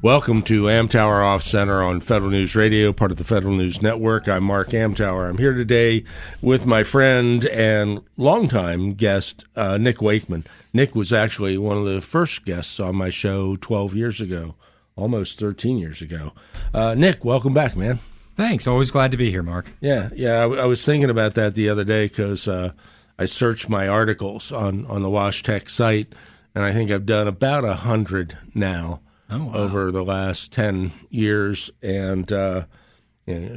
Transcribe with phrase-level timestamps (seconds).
[0.00, 4.28] Welcome to Amtower Off Center on Federal News Radio, part of the Federal News Network.
[4.28, 5.28] I'm Mark Amtower.
[5.28, 6.04] I'm here today
[6.40, 10.44] with my friend and longtime guest, uh, Nick Wakeman.
[10.72, 14.54] Nick was actually one of the first guests on my show 12 years ago,
[14.94, 16.32] almost 13 years ago.
[16.72, 17.98] Uh, Nick, welcome back, man.
[18.36, 18.68] Thanks.
[18.68, 19.66] Always glad to be here, Mark.
[19.80, 20.44] Yeah, yeah.
[20.44, 22.70] I, I was thinking about that the other day because uh,
[23.18, 26.14] I searched my articles on, on the WashTech site,
[26.54, 29.54] and I think I've done about a hundred now Oh, wow.
[29.54, 31.70] over the last 10 years.
[31.82, 32.64] And uh,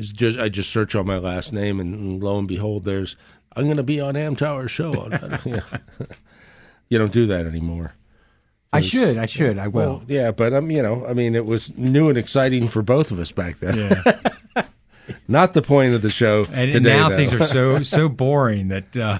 [0.01, 3.15] just I just search on my last name, and lo and behold, there's
[3.55, 4.91] I'm going to be on Amtower's show.
[6.89, 7.93] you don't do that anymore.
[8.73, 9.17] I should.
[9.17, 9.57] I should.
[9.57, 9.81] I will.
[9.81, 13.11] Well, yeah, but um, you know, I mean, it was new and exciting for both
[13.11, 13.77] of us back then.
[14.55, 14.63] yeah.
[15.27, 16.89] Not the point of the show And, today.
[16.93, 17.17] now though.
[17.17, 19.19] things are so so boring that uh,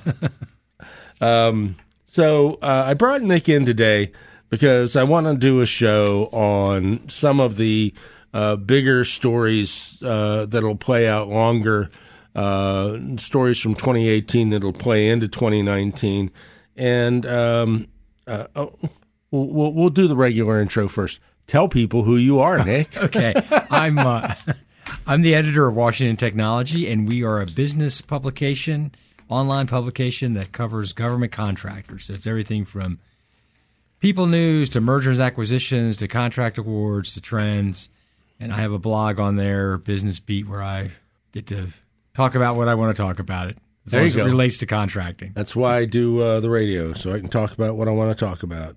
[2.14, 4.12] So uh, I brought Nick in today
[4.52, 7.94] because I want to do a show on some of the
[8.34, 11.90] uh, bigger stories uh, that'll play out longer,
[12.36, 16.30] uh, stories from 2018 that'll play into 2019,
[16.76, 17.88] and um,
[18.28, 18.74] uh, oh,
[19.32, 21.20] we'll, we'll do the regular intro first.
[21.48, 22.96] Tell people who you are, Nick.
[23.04, 23.34] okay.
[23.70, 24.36] I'm uh,
[25.08, 28.94] I'm the editor of Washington Technology, and we are a business publication,
[29.30, 32.06] online publication that covers government contractors.
[32.06, 33.00] So it's everything from
[34.02, 37.88] people news to mergers, acquisitions to contract awards to trends.
[38.40, 40.92] And I have a blog on there, Business Beat, where I
[41.32, 41.68] get to
[42.14, 43.58] talk about what I want to talk about it.
[43.86, 44.22] As There long you as go.
[44.24, 45.32] it relates to contracting.
[45.34, 48.16] That's why I do uh, the radio, so I can talk about what I want
[48.16, 48.76] to talk about.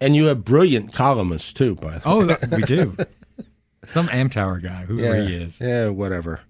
[0.00, 2.36] And you have brilliant columnists too, by the way.
[2.42, 2.96] Oh, we do.
[3.92, 5.60] Some Amtower guy, whoever yeah, he is.
[5.60, 6.40] Yeah, whatever.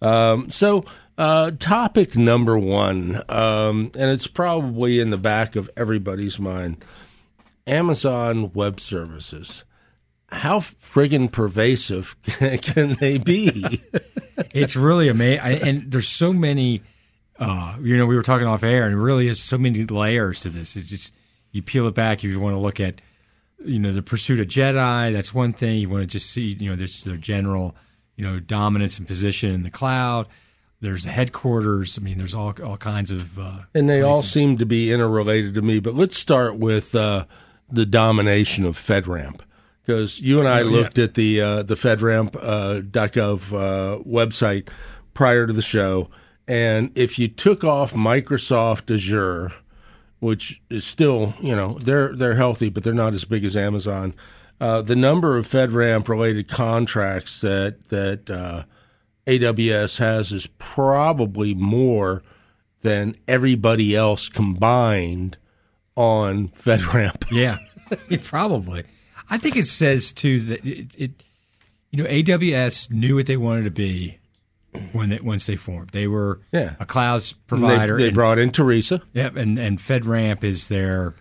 [0.00, 0.84] Um, so,
[1.18, 6.84] uh, topic number one, um, and it's probably in the back of everybody's mind
[7.66, 9.64] Amazon Web Services.
[10.28, 13.82] How friggin' pervasive can they be?
[14.54, 16.82] It's really amazing, and there's so many.
[17.38, 20.40] Uh, you know, we were talking off air, and it really is so many layers
[20.40, 20.74] to this.
[20.74, 21.12] It's just
[21.52, 23.00] you peel it back if you want to look at,
[23.64, 25.12] you know, the pursuit of Jedi.
[25.12, 25.78] That's one thing.
[25.78, 27.76] You want to just see, you know, there's their general,
[28.16, 30.28] you know, dominance and position in the cloud.
[30.80, 31.98] There's the headquarters.
[31.98, 33.38] I mean, there's all all kinds of.
[33.38, 35.78] Uh, and they all seem to be interrelated to me.
[35.78, 37.26] But let's start with uh,
[37.70, 39.40] the domination of FedRAMP.
[39.84, 40.70] Because you and I Oh, yeah.
[40.70, 44.68] looked at the uh, the FedRAMP uh, .gov uh, website
[45.14, 46.08] prior to the show,
[46.46, 49.52] and if you took off Microsoft Azure,
[50.20, 54.14] which is still you know they're they're healthy, but they're not as big as Amazon.
[54.60, 58.62] Uh, the number of FedRAMP related contracts that that uh,
[59.26, 62.22] AWS has is probably more
[62.82, 65.36] than everybody else combined
[65.96, 67.30] on FedRAMP.
[67.32, 67.58] Yeah,
[68.08, 68.84] it probably.
[69.28, 71.10] I think it says too that it, it,
[71.90, 74.18] you know, AWS knew what they wanted to be
[74.92, 75.90] when they once they formed.
[75.90, 76.74] They were Yeah.
[76.80, 77.96] a cloud provider.
[77.96, 79.02] they and- brought in Teresa.
[79.12, 81.14] Yep, and and FedRAMP is their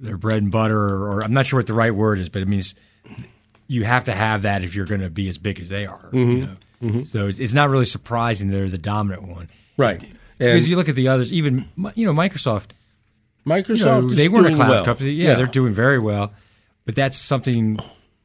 [0.00, 2.48] their bread and butter, or I'm not sure what the right word is, but it
[2.48, 2.74] means
[3.66, 6.10] you have to have that if you're going to be as big as they are.
[6.12, 6.40] You mm-hmm.
[6.40, 6.56] know?
[6.82, 7.02] Mm-hmm.
[7.04, 9.46] So it's, it's not really surprising they're the dominant one.
[9.76, 10.04] Right.
[10.36, 12.70] Because you look at the others, even you know Microsoft,
[13.46, 14.84] Microsoft you know, they weren't a cloud well.
[14.84, 15.10] company.
[15.10, 16.32] Yeah, they're doing very well,
[16.84, 17.78] but that's something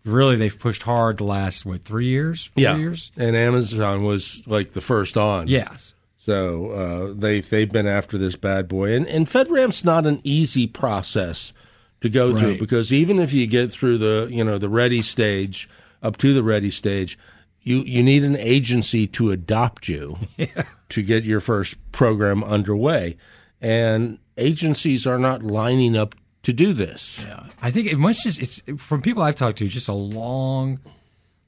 [0.06, 2.78] really they've pushed hard the last what three years, four yeah.
[2.78, 3.12] years.
[3.18, 5.48] And Amazon was like the first on.
[5.48, 5.94] Yes,
[6.26, 10.68] So uh, they they've been after this bad boy, and and FedRAMP's not an easy
[10.68, 11.54] process
[12.02, 15.70] to go through because even if you get through the you know the ready stage
[16.02, 17.18] up to the ready stage,
[17.62, 20.18] you you need an agency to adopt you
[20.90, 23.18] to get your first program underway,
[23.62, 27.20] and agencies are not lining up to do this.
[27.22, 30.80] Yeah, I think it must just it's from people I've talked to, just a long,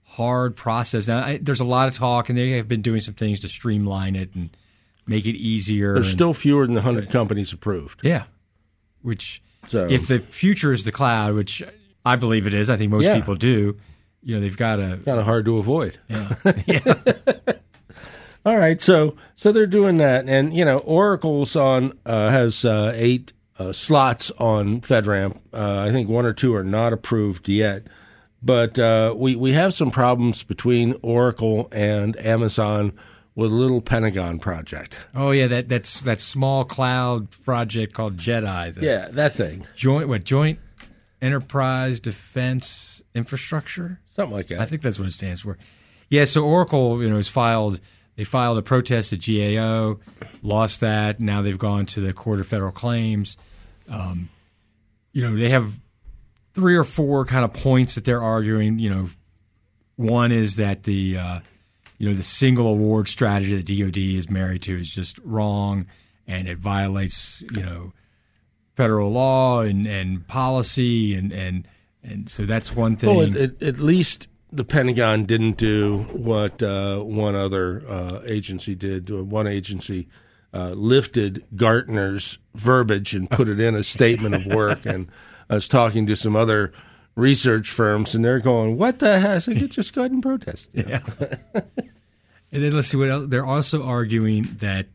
[0.04, 1.08] hard process.
[1.08, 3.48] Now, I, there's a lot of talk, and they have been doing some things to
[3.48, 4.50] streamline it and
[5.08, 5.94] make it easier.
[5.94, 8.02] There's and- still fewer than hundred companies approved.
[8.04, 8.24] yeah,
[9.02, 11.64] which So if the future is the cloud, which
[12.06, 13.16] I believe it is, I think most Yeah.
[13.20, 13.78] people do.
[14.24, 15.98] You know, they've got a kind of hard to avoid.
[16.08, 16.36] Yeah,
[16.68, 16.94] yeah,
[18.46, 22.92] All right, so so they're doing that, and you know, Oracle's on uh, has uh,
[22.96, 25.38] eight uh, slots on FedRAMP.
[25.54, 27.84] Uh, I think one or two are not approved yet,
[28.42, 32.94] But uh, we we have some problems between Oracle and Amazon
[33.36, 34.96] with a little Pentagon project.
[35.14, 38.82] Oh yeah, that that's that small cloud project called JEDI.
[38.82, 40.58] Yeah, that thing, Joint what Joint
[41.22, 44.00] Enterprise Defense Infrastructure.
[44.16, 44.60] something like that.
[44.60, 45.60] I think that's what it stands for.
[46.10, 47.80] Yeah, so Oracle, you know, has filed.
[48.22, 49.98] They filed a protest at GAO,
[50.44, 51.20] lost that.
[51.20, 53.36] Now they've gone to the Court of Federal Claims.
[53.90, 54.30] Um,
[55.12, 55.74] you know, they have
[56.54, 58.78] three or four kind of points that they're arguing.
[58.78, 59.10] You know,
[59.96, 61.40] one is that the uh,
[61.98, 65.88] you know the single award strategy that DoD is married to is just wrong,
[66.28, 67.92] and it violates you know
[68.76, 71.68] federal law and, and policy, and, and
[72.04, 73.34] and so that's one thing.
[73.34, 79.10] Well, at least the Pentagon didn't do what uh, one other uh, agency did.
[79.10, 80.08] One agency
[80.54, 84.86] uh, lifted Gartner's verbiage and put it in a statement of work.
[84.86, 85.08] And
[85.50, 86.74] I was talking to some other
[87.16, 89.30] research firms, and they're going, "What the heck?
[89.30, 91.02] I said, just go ahead and protest." Yeah.
[91.54, 93.30] and then let's see what else.
[93.30, 94.88] They're also arguing that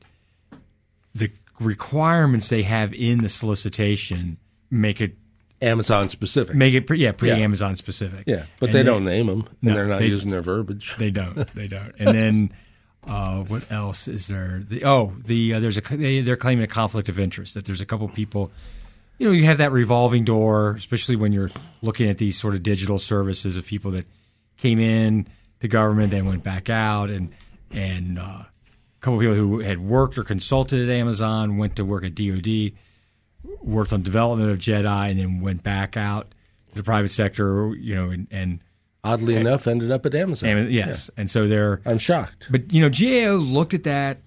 [1.14, 4.36] the requirements they have in the solicitation
[4.70, 5.16] make it
[5.62, 6.54] Amazon specific.
[6.54, 7.36] make it pre, yeah pre Yeah.
[7.36, 8.24] Amazon specific.
[8.26, 10.42] yeah, but And they then- don't name them, and No, they're not they- using their
[10.42, 10.94] verbiage.
[10.98, 11.46] They don't.
[11.54, 11.92] They don't.
[11.98, 12.52] And then
[13.06, 14.62] uh, what else is there?
[14.68, 17.80] The, oh, the uh, there's a they, they're claiming a conflict of interest that there's
[17.80, 18.50] a couple people.
[19.18, 21.50] You know, you have that revolving door, especially when you're
[21.80, 24.06] looking at these sort of digital services of people that
[24.58, 25.26] came in
[25.60, 27.32] to government, then went back out, and
[27.70, 28.46] and uh, a
[29.00, 32.72] couple of people who had worked or consulted at Amazon went to work at DoD,
[33.62, 36.34] worked on development of Jedi, and then went back out
[36.70, 37.74] to the private sector.
[37.74, 38.60] You know, and, and,
[39.04, 40.48] Oddly enough, ended up at Amazon.
[40.48, 42.46] and yes, and so they're I'm shocked.
[42.50, 44.18] but you know, GAO looked at that.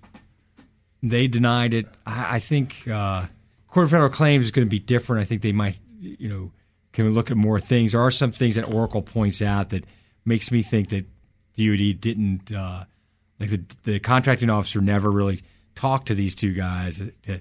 [1.04, 1.88] They denied it.
[2.06, 3.26] I, I think uh,
[3.68, 5.22] Court of Federal Claims is going to be different.
[5.22, 6.52] I think they might, you know,
[6.94, 7.92] can we look at more things?
[7.92, 9.86] There are some things that Oracle points out that
[10.26, 11.06] makes me think that
[11.58, 12.86] DoD didn't uh,
[13.40, 15.42] like the the contracting officer never really
[15.76, 17.40] talked to these two guys to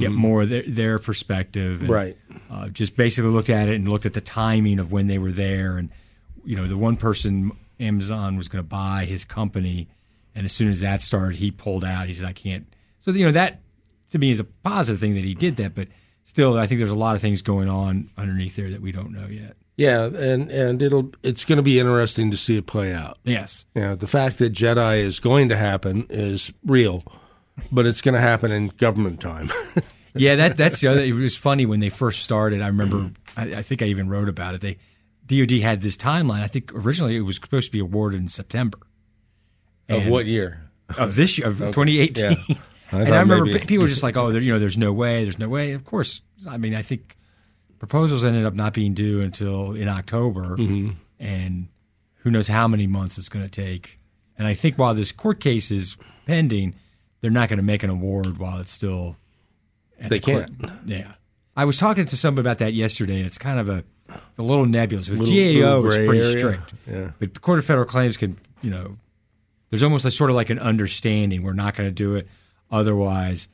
[0.00, 1.80] get more of their, their perspective.
[1.80, 2.16] And, Right.
[2.50, 5.32] Uh, just basically looked at it and looked at the timing of when they were
[5.32, 5.90] there, and
[6.44, 9.88] you know, the one person Amazon was going to buy his company,
[10.34, 12.06] and as soon as that started, he pulled out.
[12.06, 12.66] He said, "I can't."
[13.00, 13.60] So you know that
[14.12, 15.88] to me is a positive thing that he did that, but
[16.24, 19.12] still, I think there's a lot of things going on underneath there that we don't
[19.12, 19.56] know yet.
[19.76, 23.18] Yeah, and and it'll it's going to be interesting to see it play out.
[23.24, 27.02] Yes, You know, the fact that Jedi is going to happen is real,
[27.70, 29.50] but it's going to happen in government time.
[30.14, 31.00] yeah, that that's the other.
[31.00, 32.60] It was funny when they first started.
[32.62, 33.10] I remember.
[33.36, 34.60] I, I think I even wrote about it.
[34.60, 34.78] They
[35.26, 36.42] DoD had this timeline.
[36.42, 38.78] I think originally it was supposed to be awarded in September
[39.88, 40.70] of what year?
[40.98, 42.24] of this year of 2018.
[42.48, 42.54] Yeah.
[42.92, 44.92] I and I remember maybe- people were just like, "Oh, there, you know, there's no
[44.92, 47.16] way, there's no way." Of course, I mean, I think
[47.78, 50.90] proposals ended up not being due until in October, Mm-hmm.
[51.18, 51.68] and
[52.16, 53.98] who knows how many months it's going to take.
[54.38, 55.96] And I think while this court case is
[56.26, 56.74] pending,
[57.22, 59.16] they're not going to make an award while it's still.
[59.98, 60.70] at They the can't.
[60.84, 61.12] Yeah,
[61.56, 63.84] I was talking to somebody about that yesterday, and it's kind of a
[64.28, 65.08] it's a little nebulous.
[65.08, 66.38] With Little- GAO, little it's pretty area.
[66.38, 66.72] strict.
[66.90, 67.10] Yeah.
[67.18, 68.98] But the Court of Federal Claims can, you know,
[69.70, 71.42] there's almost like, sort of like an understanding.
[71.42, 72.28] We're not going to do it.
[72.70, 73.48] Otherwise,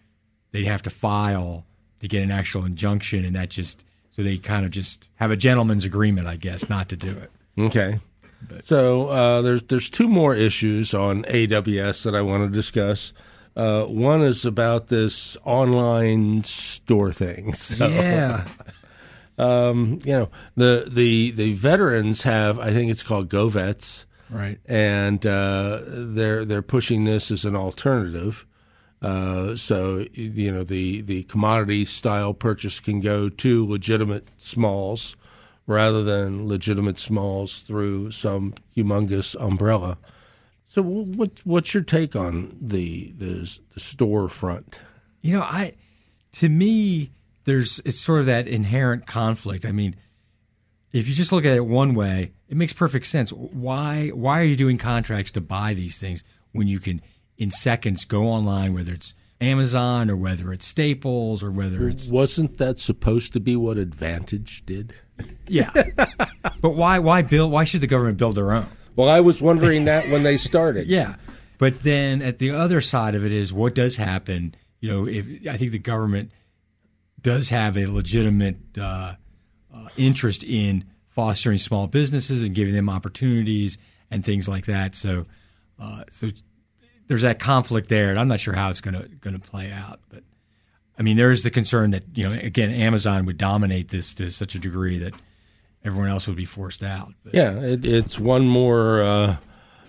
[0.53, 1.65] they'd have to file
[2.01, 3.85] to get an actual injunction, and that just
[4.17, 7.31] so they kind of just have a gentleman's agreement, I guess, not to do it.
[7.59, 8.01] Okay.
[8.65, 13.13] So uh, there's there's two more issues on AWS that I want to discuss.
[13.59, 17.53] Uh, one is about this online store thing.
[17.55, 18.47] So, Yeah,
[19.37, 24.05] um, you know the the the veterans have I think it's called GoVets.
[24.31, 24.59] right.
[24.67, 28.47] and uh, they're they're pushing this as an alternative.
[29.03, 35.17] Uh, so you know the the commodity style purchase can go to legitimate smalls
[35.67, 39.99] rather than legitimate smalls through some humongous umbrella.
[40.79, 44.75] So wh- what what's your take on the the, the storefront?
[45.23, 45.75] You know, I
[46.35, 47.11] to me,
[47.47, 49.67] there's it's sort of that inherent conflict.
[49.67, 49.97] I mean,
[50.93, 53.33] if you just look at it one way, it makes perfect sense.
[53.33, 57.03] Why why are you doing contracts to buy these things when you can
[57.37, 62.59] in seconds go online, whether it's Amazon or whether it's Staples or whether it's Wasn't
[62.59, 64.95] that supposed to be what Advantage did?
[65.49, 65.73] yeah.
[66.61, 67.51] but why why build?
[67.51, 68.69] Why should the government build their own?
[68.99, 70.89] Well, I was wondering that when they started.
[70.99, 71.15] Yeah.
[71.57, 74.57] But then at the other side of it is what does happen.
[74.81, 76.33] You know, if I think the government
[77.21, 79.15] does have a legitimate uh,
[79.73, 83.79] uh, interest in fostering small businesses and giving them opportunities
[84.11, 84.95] and things like that.
[84.95, 85.27] So,
[85.81, 86.29] uh, so
[87.07, 89.71] there's that conflict there, and I'm not sure how it's going to going to play
[89.71, 90.01] out.
[90.09, 90.23] But
[90.99, 94.31] I mean, there is the concern that you know, again, Amazon would dominate this to
[94.31, 95.15] such a degree that
[95.89, 97.13] everyone else would be forced out.
[97.25, 97.35] But.
[97.35, 99.37] Yeah, it, it's one more uh,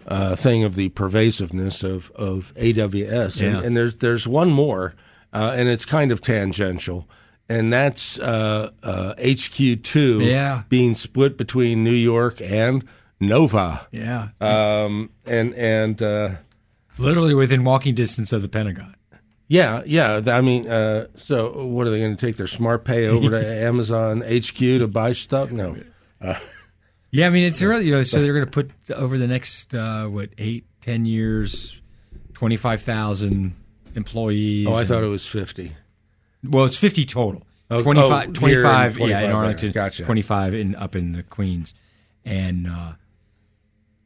[0.08, 3.62] uh, thing of the pervasiveness of, of AWS, and, Yeah.
[3.62, 4.94] and there's there's one more,
[5.34, 7.08] uh, and it's kind of tangential,
[7.48, 10.64] and that's uh, uh, HQ2 Yeah.
[10.70, 12.84] being split between New York and
[13.20, 16.30] Nova, Yeah, um, and and uh,
[16.98, 18.96] literally within walking distance of the Pentagon.
[19.48, 20.22] yeah, yeah.
[20.28, 23.46] I mean, uh, so what are they going to take their smart pay over to
[23.68, 25.52] Amazon HQ to buy stuff?
[25.52, 25.76] No.
[27.12, 29.74] Yeah, I mean it's really you know so they're going to put over the next
[29.74, 31.82] uh, what eight ten years,
[32.36, 33.56] twenty five thousand
[33.96, 34.68] employees.
[34.68, 35.76] Oh, I and- thought it was fifty.
[36.44, 37.46] Well, it's 50 total.
[37.72, 39.32] Oh, 25, oh, here in 25 yeah, 25 in.
[39.36, 39.72] Arlington.
[39.72, 40.06] Gotcha.
[40.06, 41.74] 25 in up in the Queens.
[42.26, 42.94] And, uh,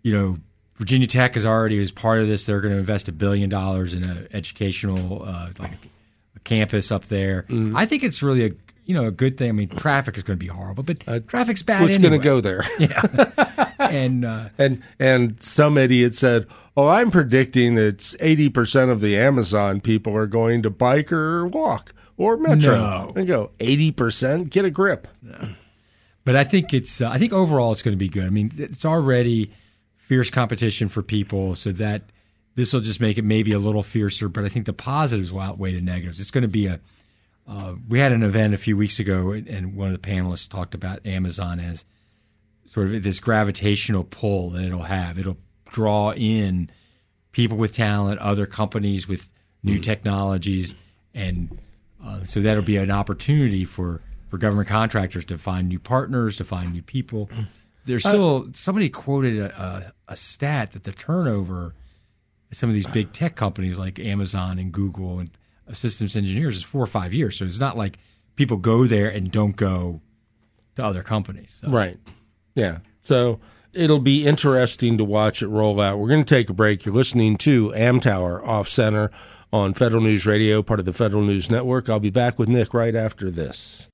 [0.02, 0.38] you know,
[0.76, 2.46] Virginia Tech is already as part of this.
[2.46, 7.06] They're going to invest a billion dollars in an educational, uh, like a, campus up
[7.06, 7.44] there.
[7.44, 7.74] Mm.
[7.74, 8.52] I think it's really a,
[8.86, 9.50] you know, a good thing.
[9.50, 12.10] I mean, traffic is going to be horrible, but traffic's bad Who's anyway.
[12.10, 12.66] going to go there?
[12.80, 19.02] yeah, And, uh, And and some idiot said, "Oh, I'm predicting that 80 percent of
[19.02, 23.14] the Amazon people are going to bike or walk or metro." No.
[23.16, 24.50] And go 80 percent.
[24.50, 25.08] Get a grip.
[26.26, 27.02] But I think it's.
[27.02, 28.26] Uh, I think overall it's going to be good.
[28.26, 29.52] I mean, it's already
[29.98, 32.04] fierce competition for people, so that
[32.56, 34.30] this will just make it maybe a little fiercer.
[34.30, 36.20] But I think the positives will outweigh the negatives.
[36.20, 36.80] It's going to be a.
[37.48, 40.74] Uh, we had an event a few weeks ago, and- one of the panelists talked
[40.74, 41.84] about Amazon as
[42.66, 45.20] sort of this gravitational pull that it'll have.
[45.20, 45.38] It'll
[45.70, 46.70] draw in
[47.32, 49.28] people with talent, other companies with
[49.64, 50.74] new technologies,
[51.14, 51.58] and
[52.04, 56.44] uh, so that'll be an opportunity for, for government contractors to find new partners, to
[56.44, 57.30] find new people.
[57.86, 61.74] There's still somebody quoted a, a, a stat that the turnover
[62.52, 65.38] some of these big tech companies like Amazon and Google and uh,
[65.72, 67.38] systems engineers is four or five years.
[67.38, 67.98] So it's not like
[68.36, 70.02] people go there and don't go
[70.76, 71.60] to other companies.
[71.62, 71.70] So.
[71.70, 71.98] Right.
[72.56, 72.80] Yeah.
[73.02, 73.40] So
[73.74, 76.00] it'll be interesting to watch it roll out.
[76.00, 76.86] We're going to take a break.
[76.86, 79.12] You're listening to Amtower Off Center
[79.52, 81.90] on Federal News Radio, part of the Federal News Network.
[81.90, 83.88] I'll be back with Nick right after this.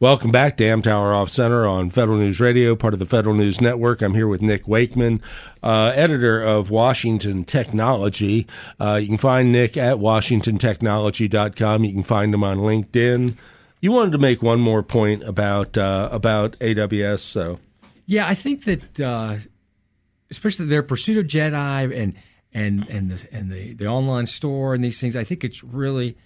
[0.00, 3.60] Welcome back to Amtower Off Center on Federal News Radio, part of the Federal News
[3.60, 4.00] Network.
[4.00, 5.20] I'm here with Nick Wakeman,
[5.60, 8.46] uh, editor of Washington Technology.
[8.78, 11.84] Uh, you can find Nick at washingtontechnology.com.
[11.84, 13.36] You can find him on LinkedIn.
[13.80, 17.58] You wanted to make one more point about uh, about AWS, so
[18.06, 19.38] Yeah, I think that uh,
[20.30, 22.14] especially their pursuit of Jedi and
[22.54, 26.16] and and and the, the online store and these things, I think it's really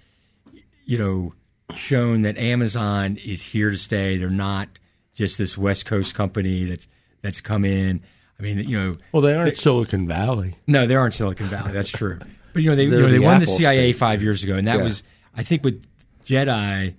[0.84, 1.32] you know
[1.76, 4.16] shown that Amazon is here to stay.
[4.16, 4.68] They're not
[5.14, 6.88] just this West Coast company that's
[7.22, 8.02] that's come in.
[8.38, 10.56] I mean, you know, well, they aren't Silicon Valley.
[10.66, 11.72] no, they aren't Silicon Valley.
[11.72, 12.18] That's true.
[12.52, 13.98] But you know, they you know, they the won the CIA state.
[13.98, 14.82] five years ago, and that Yeah.
[14.84, 15.02] was
[15.36, 15.82] I think with
[16.26, 16.94] Jedi.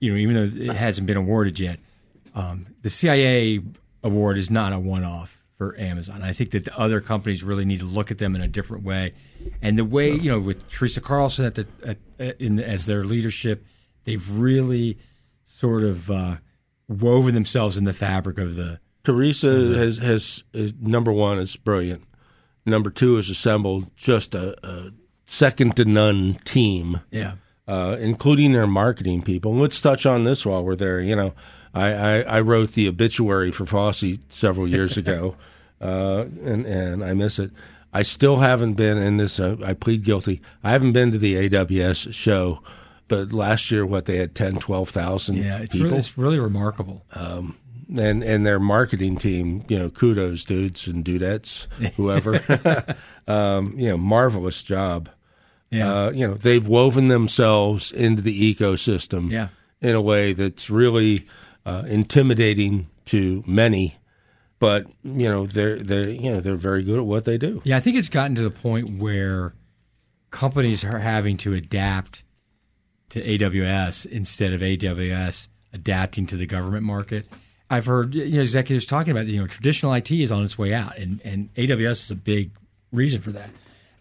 [0.00, 1.78] You know, even though it hasn't been awarded yet,
[2.34, 3.60] um, the CIA
[4.02, 6.22] award is not a one-off for Amazon.
[6.22, 8.84] I think that the other companies really need to look at them in a different
[8.84, 9.14] way,
[9.62, 13.04] and the way you know with Teresa Carlson at the at, at- in as their
[13.04, 13.64] leadership,
[14.04, 14.98] they've really
[15.44, 16.36] sort of uh,
[16.88, 22.02] woven themselves in the fabric of the Teresa has has is, number one is brilliant.
[22.66, 24.90] Number two is assembled just a, a
[25.26, 27.00] second to none team.
[27.10, 27.34] yeah.
[27.68, 29.52] uh, including their marketing people.
[29.52, 31.00] And let's touch on this while we're there.
[31.00, 31.34] You know,
[31.76, 35.36] I, I, I wrote the obituary for FOSE several years ago,
[35.80, 37.50] uh, and and I miss it.
[37.92, 39.38] I still haven't been in this.
[39.40, 40.40] Uh, I plead guilty.
[40.64, 42.60] I haven't been to the AWS show,
[43.08, 47.04] but last year, what they had 10, 12,000 Yeah, it's people, really, it's really remarkable.
[47.14, 49.64] and and their marketing team.
[49.68, 51.66] You know, kudos, dudes and dudettes,
[51.96, 52.42] whoever.
[53.28, 55.08] um, you know, marvelous job.
[55.70, 55.92] Yeah.
[55.92, 59.48] Uh, you know, they've woven themselves into the ecosystem Yeah.
[59.80, 61.26] in a way that's really
[61.66, 63.96] uh, intimidating to many.
[64.58, 67.60] But you know, they're they you know they're very good at what they do.
[67.64, 69.52] Yeah, I think it's gotten to the point where
[70.30, 72.24] companies are having to adapt
[73.10, 77.26] to AWS instead of AWS adapting to the government market.
[77.68, 80.72] I've heard you know executives talking about you know traditional IT is on its way
[80.72, 82.52] out, and and AWS is a big
[82.92, 83.50] reason for that.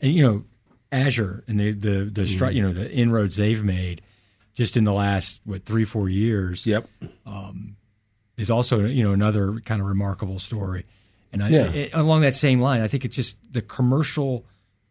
[0.01, 0.45] And you know
[0.91, 4.01] Azure and the the the stri- you know the inroads they've made
[4.55, 6.88] just in the last what three four years Yep.
[8.38, 10.85] is also you know another kind of remarkable story.
[11.31, 11.71] And I, Yeah.
[11.71, 14.45] it- along that same line, I think it's just the commercial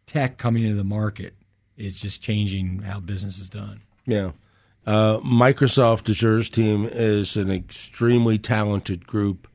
[0.07, 1.33] tech coming into the market
[1.77, 3.81] is just changing how business is done.
[4.05, 4.31] Yeah.
[4.85, 9.47] Uh, Microsoft Azure's team is an extremely talented group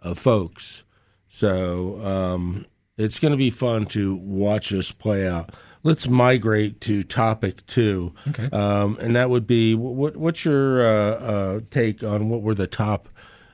[0.00, 0.82] of folks.
[1.28, 2.64] So um,
[2.96, 5.54] it's going to be fun to watch this play out.
[5.82, 8.12] Let's migrate to topic two.
[8.28, 8.48] Okay.
[8.50, 12.66] Um, and that would be what what's your uh, uh, take on what were the
[12.66, 13.08] top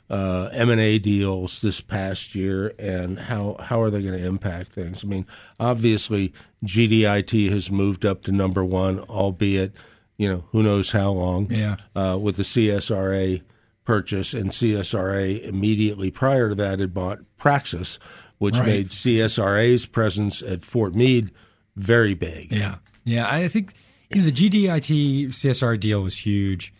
[0.08, 4.26] uh, M and A deals this past year, and how how are they going to
[4.26, 5.02] impact things?
[5.04, 5.26] I mean,
[5.58, 6.32] obviously
[6.64, 9.72] GDIT has moved up to number one, albeit
[10.16, 11.50] you know who knows how long.
[11.50, 11.76] Yeah.
[11.94, 13.42] Uh, with the CSRA
[13.84, 17.98] purchase, and CSRA immediately prior to that had bought Praxis,
[18.38, 18.66] which Right.
[18.66, 21.30] made CSRA's presence at Fort Meade
[21.76, 22.52] very big.
[22.52, 23.32] Yeah, yeah.
[23.32, 23.74] I think
[24.10, 26.72] you know the GDIT CSR deal was huge.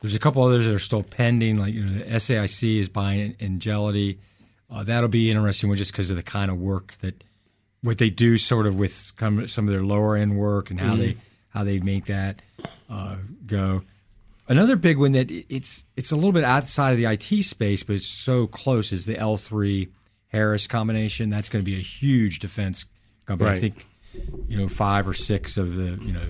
[0.00, 3.34] There's a couple others that are still pending, like you know the SAIC is buying
[3.40, 4.18] Engility.
[4.70, 7.22] Uh, that'll be interesting, one just because of the kind of work that
[7.82, 10.96] what they do, sort of with some some of their lower end work and how
[10.96, 11.16] they
[11.50, 12.42] how they make that
[12.90, 13.82] uh, go.
[14.48, 17.96] Another big one that it's it's a little bit outside of the IT space, but
[17.96, 19.88] it's so close is the L3
[20.28, 21.30] Harris combination.
[21.30, 22.84] That's going to be a huge defense
[23.24, 23.50] company.
[23.50, 23.86] I think
[24.48, 26.26] you know five or six of the you know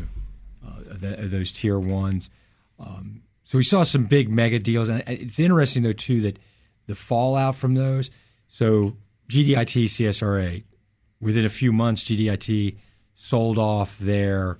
[0.67, 2.31] uh, the, of those tier ones.
[2.79, 6.39] Um, so we saw some big mega deals, and it's interesting though too that
[6.87, 8.11] the fallout from those.
[8.49, 8.97] So
[9.31, 10.63] GDIT CSRA
[11.21, 12.77] within a few months, GDIT
[13.15, 14.59] sold off their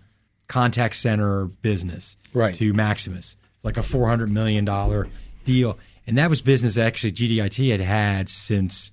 [0.49, 2.55] contact center business Right.
[2.57, 5.09] to Maximus, like a four hundred million dollar
[5.45, 8.91] deal, and that was business that actually GDIT had had since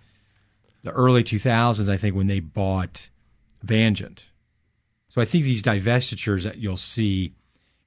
[0.83, 1.89] the early two thousands.
[1.89, 3.09] I think when they bought
[3.63, 4.23] Vangent.
[5.09, 7.35] So I think these divestitures that you'll see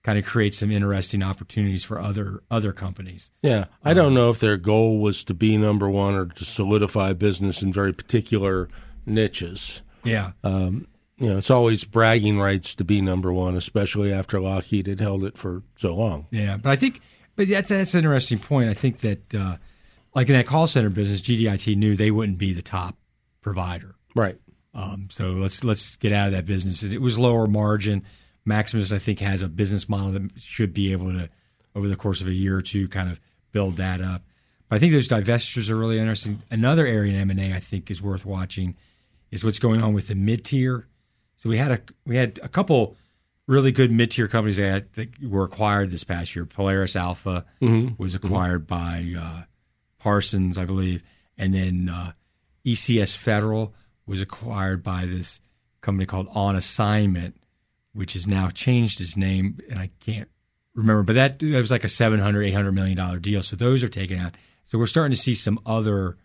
[0.02, 3.32] kind of create some interesting opportunities for other other companies.
[3.42, 7.14] Yeah, I don't know if their goal was to be number one or to solidify
[7.14, 8.68] business in very particular
[9.04, 9.80] niches.
[10.04, 10.32] Yeah.
[11.18, 15.24] You know, it's always bragging rights to be number one, especially after Lockheed had held
[15.24, 16.26] it for so long.
[16.30, 17.00] Yeah, but I think,
[17.36, 18.68] but that's that's an interesting point.
[18.68, 19.56] I think that, uh,
[20.14, 22.96] like in that call center business, GDIT knew they wouldn't be the top
[23.40, 23.94] provider.
[24.14, 24.38] Right.
[24.76, 26.82] Um, so let's let's get out of that business.
[26.82, 28.04] It, was lower margin.
[28.44, 31.30] Maximus, I think, has a business model that should be able to,
[31.74, 33.18] over the course of a year or two, kind of
[33.52, 34.22] build that up.
[34.68, 36.42] But I think those divestitures are really interesting.
[36.50, 38.76] Another area in M and A I think is worth watching
[39.30, 40.86] is what's going on with the mid tier.
[41.36, 42.96] So we had a we had a couple
[43.46, 46.44] really good mid tier companies that, had, that were acquired this past year.
[46.44, 47.46] Polaris Alpha
[47.96, 49.42] was acquired by uh,
[49.98, 51.02] Parsons, I believe,
[51.38, 52.12] and then uh,
[52.66, 53.72] ECS Federal
[54.06, 55.40] was acquired by this
[55.80, 57.36] company called On Assignment,
[57.92, 60.28] which has now changed its name, and I can't
[60.74, 61.02] remember.
[61.02, 63.42] But that, that was like a 700 800 million dollar deal.
[63.42, 64.34] So those are taken out.
[64.64, 66.16] So we're starting to see some other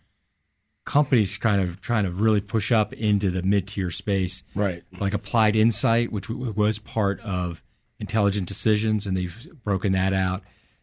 [0.84, 4.82] companies kind of trying to really push up into the mid tier space Right.
[4.98, 7.62] like Applied Insight, which was part of
[8.00, 10.42] Intelligent Decisions, and they've broken that out.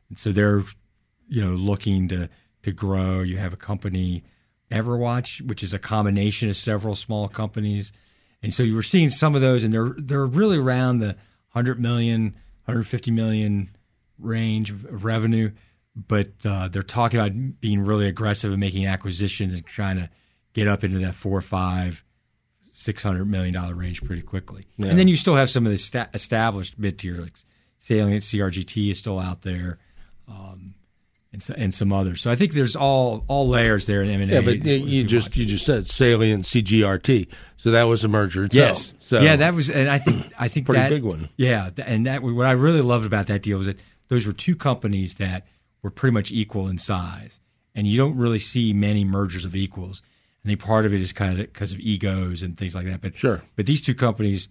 [0.10, 0.64] And so they're,
[1.28, 2.30] you know, looking to
[2.64, 3.22] to grow.
[3.22, 4.24] You have a company,
[4.72, 7.92] Everwatch, which is a combination of several small companies,
[8.42, 11.16] and so you were seeing some of those, and they're they're really around the
[11.54, 13.70] 100 million, 150 million
[14.18, 15.52] range of revenue.
[15.96, 20.10] But uh, they're talking about being really aggressive and making acquisitions and trying to
[20.54, 22.04] get up into that four or five
[22.72, 24.66] six hundred million dollar range pretty quickly.
[24.78, 24.88] Yeah.
[24.88, 27.34] And then you still have some of the sta- established mid tier like
[27.80, 29.78] Salient CRGT is still out there,
[30.28, 30.76] um,
[31.32, 32.22] and so, and some others.
[32.22, 34.36] So I think there's all all layers there in M and A.
[34.36, 38.78] Yeah, but you, just you just said Salient CGRT, so that was a merger itself.
[38.78, 41.30] yes, So, yeah, that was, and I think I think Pretty that, big one.
[41.38, 44.56] Yeah, and that what I really loved about that deal was that those were two
[44.56, 45.46] companies that
[45.84, 47.40] were pretty much equal in size,
[47.76, 50.02] and you don't really see many mergers of equals.
[50.44, 53.02] I think part of it is kind of because of egos and things like that.
[53.02, 53.44] But Sure.
[53.56, 54.48] but these two companies,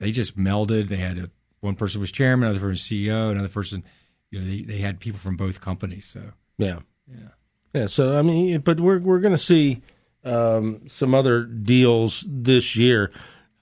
[0.00, 0.88] they just melded.
[0.88, 1.30] They had a,
[1.60, 3.84] one person was chairman, another person CEO, another person.
[4.30, 6.08] You know, they, they had people from both companies.
[6.12, 6.20] So
[6.58, 6.80] Yeah.
[7.10, 7.28] Yeah.
[7.74, 7.86] Yeah.
[7.86, 9.82] So I mean, but we're we're going to see
[10.24, 13.10] um, some other deals this year.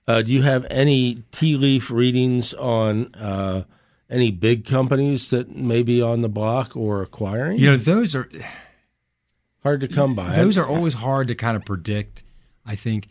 [0.07, 3.65] Uh, do you have any tea leaf readings on uh,
[4.09, 7.59] any big companies that may be on the block or acquiring?
[7.59, 8.29] you know, those are
[9.63, 10.35] Hard to come by.
[10.37, 12.23] those are always hard to kind of predict.
[12.65, 13.09] I think,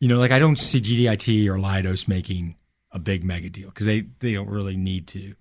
[0.00, 2.56] you know, like I don't see GDIT or Leidos making
[2.90, 5.34] a big mega deal because they they don't really need to.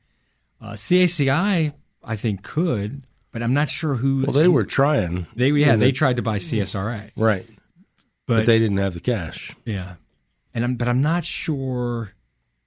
[0.61, 4.23] Uh, CACI, I think, could, but I'm not sure who.
[4.23, 5.25] well, they were trying.
[5.35, 7.45] They yeah, in they tried to buy CSRA, right,
[8.27, 9.55] but, but, they didn't have the cash.
[9.65, 9.95] yeah,
[10.53, 12.13] and I'm but I'm not sure.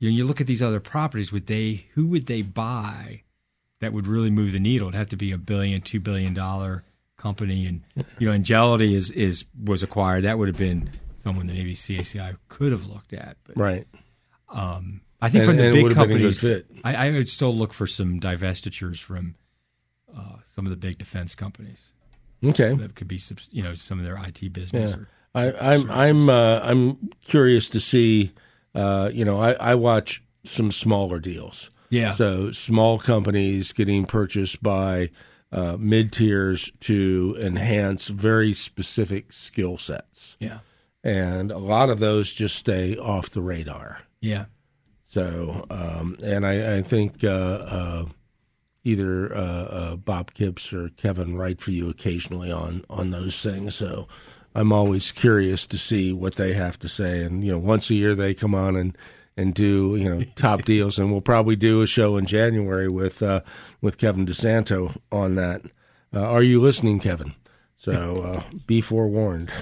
[0.00, 1.32] You know, you look at these other properties.
[1.32, 1.86] Would they?
[1.94, 3.22] Who would they buy
[3.80, 4.88] that would really move the needle?
[4.88, 6.82] It'd have to be a billion, two billion dollar
[7.16, 7.82] company, and
[8.18, 10.24] you know, Engility is is was acquired.
[10.24, 13.36] That would have been someone that maybe CACI could have looked at.
[13.44, 13.86] But Right.
[14.50, 16.82] um, I think And- from the big would have been a good companies.
[16.84, 19.36] I, I would still look for some divestitures from
[20.16, 21.92] uh, some of the big defense companies.
[22.44, 22.74] Okay.
[22.74, 24.90] that could be you know some of their IT business.
[24.90, 24.96] Yeah.
[24.96, 28.32] Or, I, I'm I'm uh, I'm curious to see
[28.74, 31.70] uh, you know, I, I watch some smaller deals.
[31.90, 32.14] Yeah.
[32.14, 35.10] So small companies getting purchased by
[35.52, 40.36] uh, mid tiers to enhance very specific skill sets.
[40.40, 40.58] Yeah.
[41.04, 44.00] And a lot of those just stay off the radar.
[44.20, 44.46] Yeah.
[45.14, 48.04] So, um, and I, I think uh, uh,
[48.82, 53.76] either uh, uh, Bob Kipps or Kevin write for you occasionally on on those things.
[53.76, 54.08] So,
[54.56, 57.22] I'm always curious to see what they have to say.
[57.22, 58.98] And you know, once a year they come on and
[59.36, 63.22] and do you know top deals, and we'll probably do a show in January with
[63.22, 63.42] uh,
[63.80, 65.62] with Kevin DeSanto on that.
[66.12, 67.34] Uh, are you listening, Kevin?
[67.78, 69.52] So be forewarned.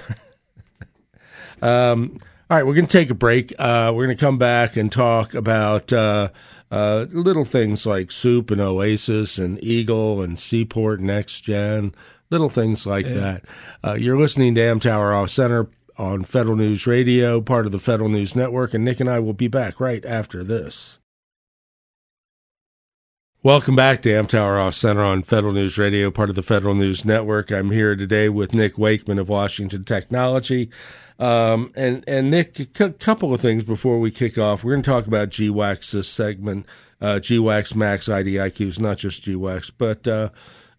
[1.61, 2.17] um,
[2.53, 3.51] all right, we're going to take a break.
[3.57, 6.29] Uh, we're going to come back and talk about uh,
[6.69, 11.95] uh, little things like SEWP and Oasis and Eagle and Seaport Next Gen,
[12.29, 13.13] little things like yeah.
[13.15, 13.45] that.
[13.83, 18.09] Uh, you're listening to Amtower Off Center on Federal News Radio, part of the Federal
[18.09, 20.99] News Network, and Nick and I will be back right after this.
[23.41, 27.03] Welcome back to Amtower Off Center on Federal News Radio, part of the Federal News
[27.03, 27.51] Network.
[27.51, 30.69] I'm here today with Nick Wakeman of Washington Technology.
[31.19, 34.63] Um, and and Nick, a c- couple of things before we kick off.
[34.63, 36.65] We're going to talk about GWACs this segment.
[36.99, 40.29] Uh, GWACs MACs IDIQs, not just GWACs, but uh,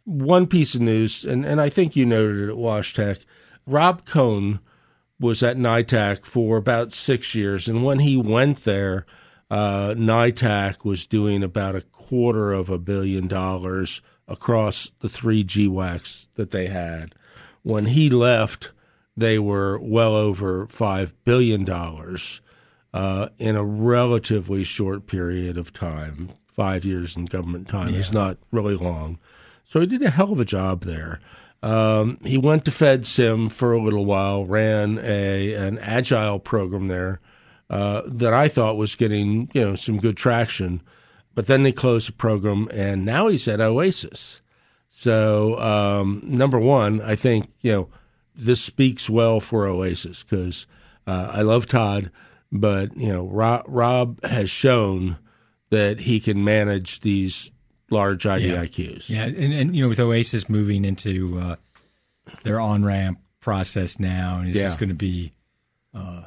[0.04, 3.20] one piece of news, and, and I think you noted it at WashTech.
[3.66, 4.60] Rob Cohn
[5.20, 9.06] was at NITAAC for about six years, and when he went there,
[9.50, 16.28] uh, NITAAC was doing about a quarter of a billion dollars across the three GWACs
[16.34, 17.14] that they had.
[17.62, 18.70] When he left,
[19.16, 21.68] they were well over $5 billion
[22.92, 26.30] uh, in a relatively short period of time.
[26.46, 28.00] Five years in government time yeah.
[28.00, 29.18] is not really long.
[29.64, 31.20] So he did a hell of a job there.
[31.64, 37.20] Um, he went to FedSim for a little while, ran a an agile program there
[37.70, 40.82] uh, that I thought was getting you know some good traction,
[41.34, 44.42] but then they closed the program, and now he's at Oasis.
[44.94, 47.88] So um, number one, I think you know
[48.34, 50.66] this speaks well for Oasis because
[51.06, 52.10] uh, I love Todd,
[52.50, 55.18] but you know Rob, Rob, has shown
[55.70, 57.50] that he can manage these
[57.90, 59.08] large IDIQs.
[59.08, 59.44] Yeah, yeah.
[59.44, 61.56] And, and you know with Oasis moving into uh,
[62.42, 64.76] their on ramp process now, and it's yeah.
[64.76, 65.32] going to be.
[65.94, 66.24] Uh,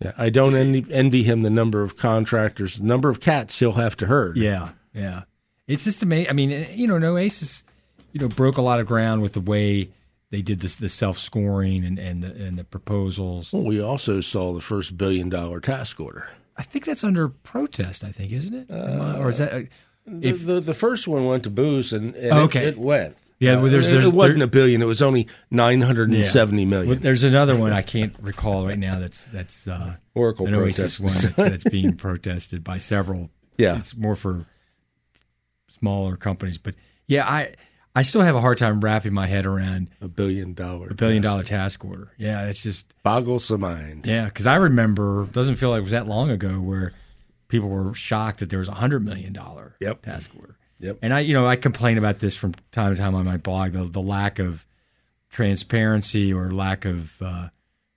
[0.00, 3.72] yeah, I don't envy, envy him the number of contractors, the number of cats he'll
[3.72, 4.36] have to herd.
[4.36, 5.22] Yeah, yeah.
[5.68, 6.28] It's just amazing.
[6.28, 7.62] I mean, you know, Oasis,
[8.12, 9.90] you know, broke a lot of ground with the way
[10.32, 13.52] they did this the self scoring and and the, and the proposals.
[13.52, 16.28] Well, we also saw the first billion dollar task order.
[16.56, 18.02] I think that's under protest.
[18.02, 18.70] I think, isn't it?
[18.70, 19.52] Uh, or is that?
[19.52, 19.60] Uh,
[20.20, 22.64] if, the, the, the first one went to Booz and, and okay.
[22.64, 23.16] it, it, went.
[23.38, 24.82] Yeah, well, there's, there's, it wasn't there, a billion.
[24.82, 26.68] It was only nine hundred and seventy yeah.
[26.68, 26.88] million.
[26.88, 28.98] Well, there's another one I can't recall right now.
[29.00, 33.30] That's that's uh, Oracle an Oasis one that's, that's, being protested by several.
[33.58, 34.46] Yeah, it's more for
[35.68, 36.74] smaller companies, but
[37.06, 37.54] yeah, I
[37.94, 41.22] I still have a hard time wrapping my head around a billion dollar a billion
[41.22, 42.10] dollar task order.
[42.16, 44.06] Yeah, it's just boggles the mind.
[44.06, 46.94] Yeah, because I remember doesn't feel like it was that long ago where
[47.48, 50.02] people were shocked that there was a hundred million dollar yep.
[50.02, 50.56] task order.
[50.80, 50.98] Yep.
[51.02, 53.72] And I, you know, I complain about this from time to time on my blog
[53.72, 54.66] the, the lack of
[55.30, 57.48] transparency or lack of uh,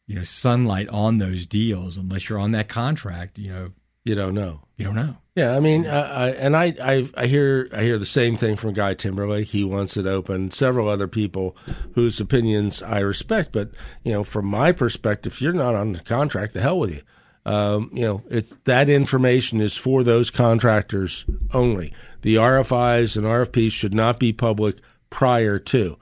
[0.08, 3.38] you know sunlight on those deals unless you're on that contract.
[3.38, 3.72] You know,
[4.04, 4.62] you don't know.
[4.76, 5.18] You don't know.
[5.36, 8.74] Yeah, I mean, I, and I, I, I hear, I hear the same thing from
[8.74, 9.48] Guy Timberlake.
[9.48, 10.50] He wants it open.
[10.50, 11.58] Several other people
[11.94, 13.72] whose opinions I respect, but
[14.04, 17.02] you know, from my perspective, if you're not on the contract, the hell with you.
[17.46, 21.94] Um, you know, it's that information is for those contractors only.
[22.22, 24.78] The RFIs and RFPs should not be public
[25.10, 25.98] prior to.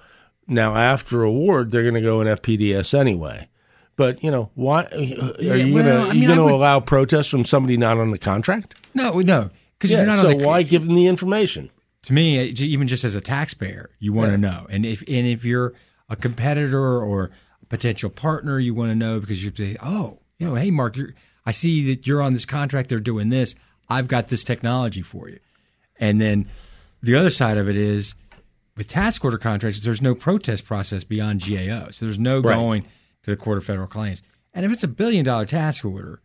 [0.47, 3.49] Now, after award, they're going to go in FPDS anyway.
[3.95, 7.97] But you know, why are you well, gonna mean, gonna allow protests from somebody not
[7.97, 8.79] on the contract?
[8.93, 10.45] No, no, because yeah, you're not so on the.
[10.45, 11.69] why give them the information?
[12.03, 14.37] To me, even just as a taxpayer, you want to yeah.
[14.37, 15.73] know, and if and if you're
[16.09, 20.47] a competitor or a potential partner, you want to know because you say, oh, you
[20.47, 20.97] know, hey, Mark,
[21.45, 22.89] I see that you're on this contract.
[22.89, 23.55] They're doing this.
[23.89, 25.39] I've got this technology for you,
[25.99, 26.49] and then
[27.01, 28.15] the other side of it is
[28.75, 32.55] with task order contracts, there's no protest process beyond GAO, so there's no right.
[32.55, 32.83] going
[33.23, 34.21] to the Court of Federal Claims.
[34.53, 36.21] And if it's a billion dollar task order,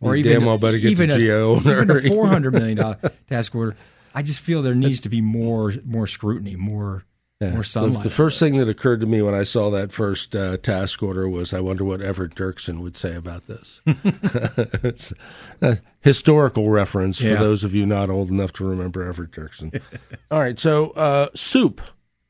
[0.00, 2.98] or you even damn well better get even, a, even a four hundred million dollar
[3.28, 3.76] task order,
[4.14, 7.04] I just feel there needs to be more more scrutiny, more
[7.40, 7.50] yeah.
[7.50, 8.04] more sunlight.
[8.04, 11.28] The, first thing that occurred to me when I saw that first uh, task order
[11.28, 13.80] was, I wonder what Everett Dirksen would say about this.
[13.86, 15.12] it's
[15.62, 17.36] a historical reference yeah.
[17.36, 19.80] for those of you not old enough to remember Everett Dirksen.
[20.30, 21.80] All right, so uh, SEWP.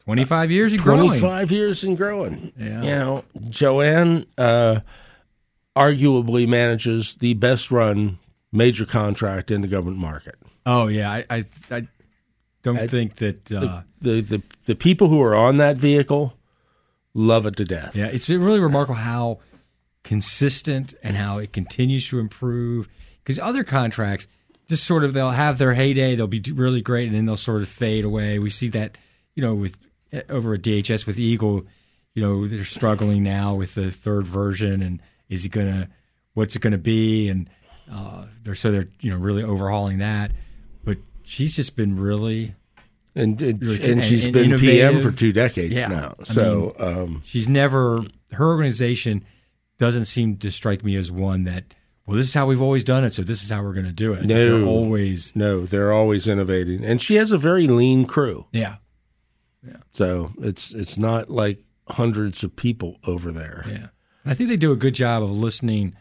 [0.05, 1.09] 25 years and growing.
[1.09, 2.53] 25 years and growing.
[2.59, 2.83] Yeah.
[2.83, 4.81] You know, Joanne, uh,
[5.77, 8.19] arguably manages the best run
[8.53, 10.37] major contract in the government market.
[10.67, 11.89] Oh yeah, I I, I
[12.63, 16.35] don't I, think that uh, the, the, the the people who are on that vehicle
[17.15, 17.95] love it to death.
[17.95, 19.39] Yeah, it's really remarkable how
[20.03, 22.89] consistent and how it continues to improve.
[23.23, 24.27] Because other contracts,
[24.69, 27.63] just sort of they'll have their heyday, they'll be really great, and then they'll sort
[27.63, 28.39] of fade away.
[28.39, 28.97] We see that,
[29.35, 29.79] you know, with
[30.29, 31.65] over at DHS with Eagle,
[32.15, 35.89] you know, they're struggling now with the third version, and is it gonna,
[36.35, 37.49] what's it gonna be, and
[37.91, 40.33] uh, they're so they're you know really overhauling that.
[40.85, 42.55] But she's just been really
[43.15, 44.93] and and, really, and she's and, been innovative.
[44.93, 45.89] PM for two decades yeah.
[45.89, 46.15] now.
[46.25, 49.25] So I mean, um, she's never her organization
[49.79, 51.65] doesn't seem to strike me as one that
[52.07, 53.93] well this is how we've always done it so this is how we're going to
[53.93, 54.27] do it.
[54.27, 58.47] No, they're always no, they're always innovating, and she has a very lean crew.
[58.53, 58.77] Yeah,
[59.67, 59.79] yeah.
[59.93, 63.65] So it's it's not like hundreds of people over there.
[63.67, 63.87] Yeah,
[64.25, 65.97] I think they do a good job of listening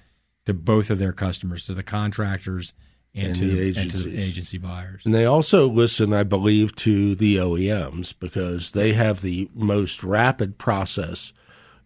[0.45, 2.73] to both of their customers, to the contractors
[3.13, 5.05] and, and, to, the and to the agency buyers.
[5.05, 10.57] And they also listen, I believe, to the OEMs because they have the most rapid
[10.57, 11.33] process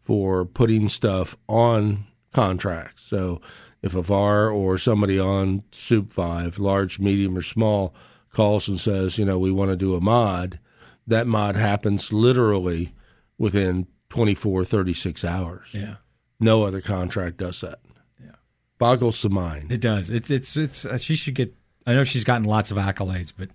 [0.02, 3.04] for putting stuff on contracts.
[3.04, 3.42] So
[3.82, 7.94] if a VAR or somebody on SEWP 5, large, medium, or small,
[8.34, 10.60] calls and says, you know, we want to do a mod,
[11.08, 12.94] that mod happens literally
[13.38, 15.68] within 24, 36 hours.
[15.72, 15.96] Yeah.
[16.44, 17.80] No other contract does that.
[18.24, 18.32] Yeah.
[18.78, 19.72] Boggles the mind.
[19.72, 20.10] It does.
[20.10, 21.54] It's, it's, it's, uh, she should get,
[21.88, 23.50] I know she's gotten lots of accolades, but.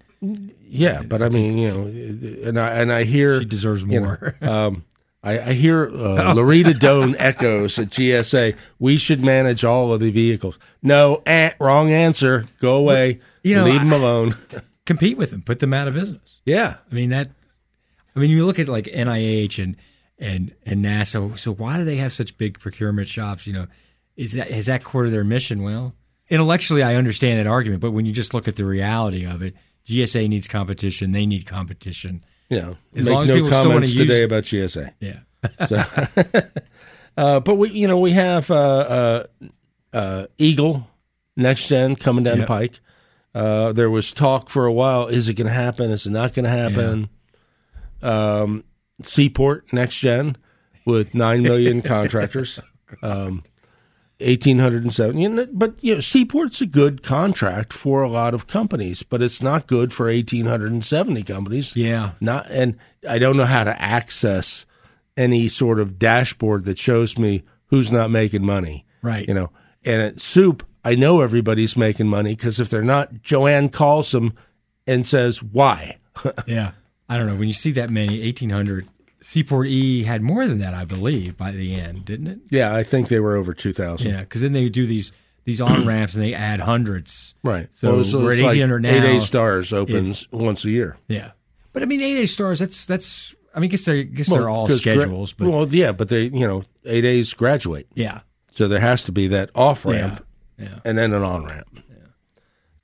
[0.69, 3.39] Yeah, but I mean, you know, and I, and I hear.
[3.39, 4.37] She deserves more.
[4.41, 4.85] You know, um,
[5.23, 8.57] I, I hear uh, Loretta Doan echoes at GSA.
[8.79, 10.59] We should manage all of the vehicles.
[10.83, 12.47] No, eh, wrong answer.
[12.61, 13.21] Go away.
[13.43, 14.37] You know, Leave them alone.
[14.87, 15.43] compete with them.
[15.43, 16.41] Put them out of business.
[16.45, 17.31] Yeah, I mean that.
[18.17, 19.77] I mean, you look at like NIH and
[20.19, 21.39] and and NASA.
[21.39, 23.47] So why do they have such big procurement shops?
[23.47, 23.67] You know,
[24.17, 25.63] is that is that core to their mission?
[25.63, 25.95] Well,
[26.29, 29.55] intellectually, I understand that argument, but when you just look at the reality of it,
[29.87, 31.13] GSA needs competition.
[31.13, 32.25] They need competition.
[32.49, 34.93] Yeah, as make long as no people comments still today use, about GSA.
[35.01, 35.21] Yeah.
[35.67, 36.43] so,
[37.17, 39.27] uh, but we, you know, we have uh, uh,
[39.93, 40.89] uh Eagle
[41.37, 42.47] next gen coming down yep.
[42.47, 42.81] the pike.
[43.35, 45.91] Uh, there was talk for a while: is it going to happen?
[45.91, 47.09] Is it not going to happen?
[48.03, 48.41] Yeah.
[48.41, 48.65] Um,
[49.03, 50.37] Seaport next gen
[50.85, 52.59] with nine million contractors.
[53.03, 53.45] Um,
[54.21, 59.41] 1870 but you know seaport's a good contract for a lot of companies but it's
[59.41, 61.77] not good for 1870 companies.
[61.77, 62.13] Yeah.
[62.21, 62.77] Not and
[63.09, 64.67] i don't know how to access
[65.17, 69.29] any sort of dashboard that shows me who's not making money right.
[69.29, 69.51] you know.
[69.85, 74.35] And at SEWP i know everybody's making money because if they're not joanne calls them
[74.85, 75.99] and says why?
[76.45, 76.73] Yeah
[77.09, 78.89] i don't know when you see that many 1800
[79.21, 82.39] Seaport E had more than that, I believe, by the end, didn't it?
[82.51, 84.13] Yeah, I think they were over two thousand.
[84.13, 85.11] Yeah, because then they do these
[85.45, 87.35] these on ramps and they add hundreds.
[87.43, 87.69] Right.
[87.75, 88.89] So, well, we're at like now.
[88.89, 90.99] Eight A stars opens it, once a year.
[91.09, 91.33] Yeah,
[91.73, 92.61] but I mean eight A stars.
[92.61, 93.35] That's that's.
[93.55, 95.33] I mean, I guess they're I guess well, they're all schedules.
[95.33, 97.89] Gra- but well, yeah, but they you know eight A's graduate.
[97.95, 98.21] Yeah.
[98.53, 100.25] So there has to be that off ramp,
[100.59, 100.65] yeah.
[100.65, 100.79] yeah.
[100.85, 101.69] and then an on ramp.
[101.75, 101.95] Yeah.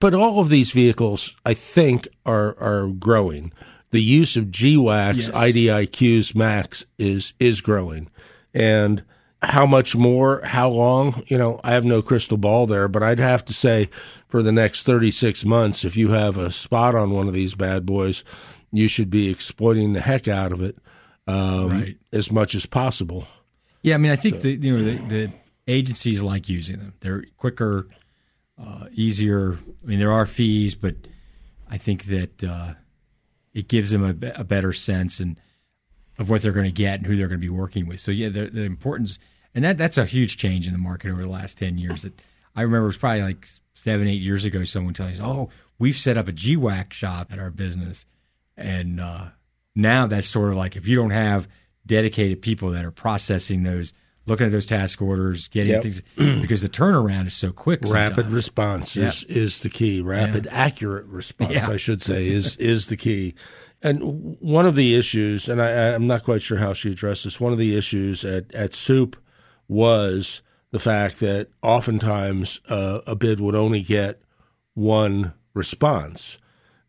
[0.00, 3.52] But all of these vehicles, I think, are are growing
[3.94, 5.28] the use of GWACs yes.
[5.28, 8.10] IDIQs, MACs is is growing,
[8.52, 9.04] and
[9.40, 13.20] how much more, how long, you know, I have no crystal ball there, but I'd
[13.20, 13.88] have to say
[14.26, 17.86] for the next 36 months, if you have a spot on one of these bad
[17.86, 18.24] boys,
[18.72, 20.76] you should be exploiting the heck out of it
[21.28, 21.96] um, right.
[22.12, 23.28] as much as possible.
[23.82, 24.40] Yeah, I mean, I think so.
[24.40, 25.32] the you know the, the,
[25.68, 26.94] agencies like using them.
[27.00, 27.86] They're quicker,
[28.60, 29.58] uh, easier.
[29.84, 30.96] I mean, there are fees, but
[31.70, 32.74] I think that uh,
[33.54, 35.40] it gives them a, a better sense and
[36.18, 38.00] of what they're going to get and who they're going to be working with.
[38.00, 39.18] So yeah, the, the importance
[39.54, 42.02] and that that's a huge change in the market over the last ten years.
[42.02, 42.20] That
[42.56, 44.64] I remember it was probably like seven, eight years ago.
[44.64, 48.04] Someone telling us, "Oh, we've set up a GWAC shop at our business,"
[48.56, 49.26] and uh,
[49.76, 51.48] now that's sort of like if you don't have
[51.86, 53.92] dedicated people that are processing those
[54.26, 55.82] looking at those task orders, getting yep.
[55.82, 56.02] things
[56.40, 57.80] because the turnaround is so quick.
[57.82, 58.34] Rapid sometimes.
[58.34, 59.36] response is, yep.
[59.36, 60.00] is the key.
[60.00, 60.54] Rapid, yeah.
[60.54, 61.68] accurate response, yeah.
[61.70, 63.34] I should say, is is the key.
[63.82, 67.38] And one of the issues, and I, I'm not quite sure how she addressed this.
[67.38, 69.14] One of the issues at at SEWP
[69.68, 74.20] was the fact that oftentimes uh, a bid would only get
[74.74, 76.38] one response.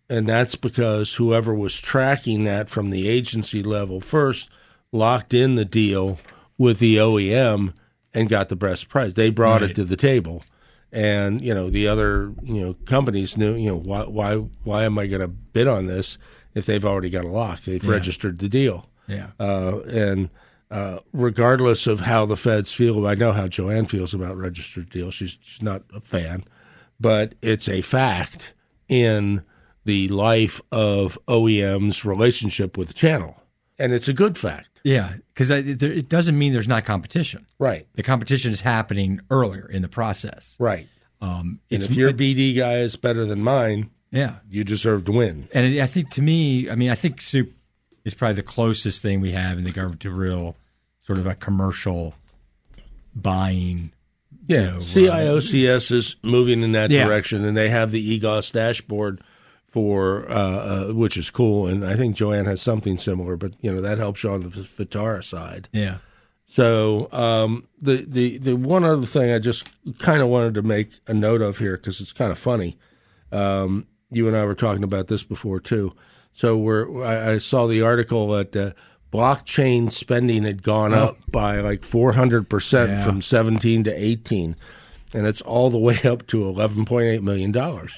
[0.09, 4.49] And that's because whoever was tracking that from the agency level first
[4.91, 6.17] locked in the deal
[6.57, 7.73] with the OEM
[8.13, 9.13] and got the best price.
[9.13, 9.71] They brought right.
[9.71, 10.43] it to the table,
[10.91, 14.97] and you know the other you know companies knew you know why why why am
[14.97, 16.17] I going to bid on this
[16.53, 17.61] if they've already got a lock?
[17.61, 17.91] They've yeah.
[17.91, 18.89] registered the deal.
[19.07, 20.29] Yeah, uh, and
[20.71, 25.13] uh, regardless of how the feds feel, I know how Joanne feels about registered deals.
[25.13, 26.43] She's, she's not a fan,
[26.99, 28.53] but it's a fact
[28.89, 29.43] in
[29.85, 33.41] the life of OEM's relationship with the channel.
[33.77, 34.74] And it's a good fact.
[34.85, 37.47] Yeah, because it doesn't mean there's not competition.
[37.57, 37.87] Right.
[37.95, 40.55] The competition is happening earlier in the process.
[40.59, 40.87] Right.
[41.21, 45.47] Um, And if your BD guy is better than mine, yeah, you deserve to win.
[45.55, 47.51] and it, I think to me, I mean, I think SEWP
[48.03, 50.55] is probably the closest thing we have in the government to real
[51.07, 52.13] sort of a commercial
[53.15, 53.91] buying.
[54.47, 57.05] Yeah, you know, CIOCS is moving in that Yeah.
[57.05, 59.21] direction, and they have the EGOS dashboard
[59.75, 61.67] for uh, uh, which is cool.
[61.67, 64.47] And I think Joanne has something similar, but you know that helps you on the
[64.47, 65.67] Vitara side.
[65.73, 65.97] yeah,
[66.47, 70.91] So um, the the the one other thing I just kind of wanted to make
[71.07, 72.77] a note of here because it's kind of funny.
[73.33, 75.91] Um, you and I were talking about this before too.
[76.31, 78.71] So we're I, I saw the article that uh,
[79.11, 84.55] blockchain spending had gone up by like four hundred percent from seventeen to eighteen.
[85.15, 87.97] And it's all the way up to eleven point eight million dollars.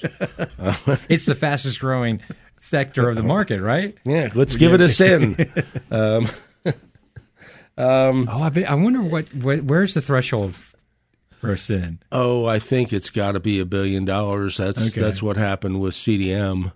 [1.08, 2.20] it's the fastest growing
[2.56, 3.96] sector of the market, right?
[4.04, 5.36] Yeah, let's give it a SIN.
[5.90, 6.28] Um,
[7.76, 10.54] um, oh, I, bet, I wonder what, what where's the threshold
[11.40, 12.00] for a SIN?
[12.12, 14.56] Oh, I think it's got to be a billion dollars.
[14.56, 15.00] That's Okay.
[15.00, 16.72] that's what happened with CDM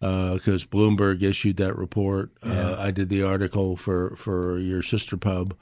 [0.00, 2.30] because uh, Bloomberg issued that report.
[2.42, 5.54] Uh, I did the article for for your sister pub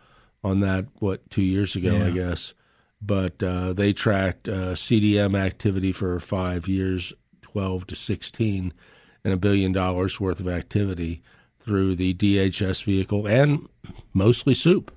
[0.44, 2.52] on that what two years ago, I guess.
[3.00, 8.72] But uh, they tracked uh, CDM activity for five years, twelve to sixteen,
[9.24, 11.22] and a billion dollars worth of activity
[11.61, 13.68] through the DHS vehicle and
[14.14, 14.88] mostly SEWP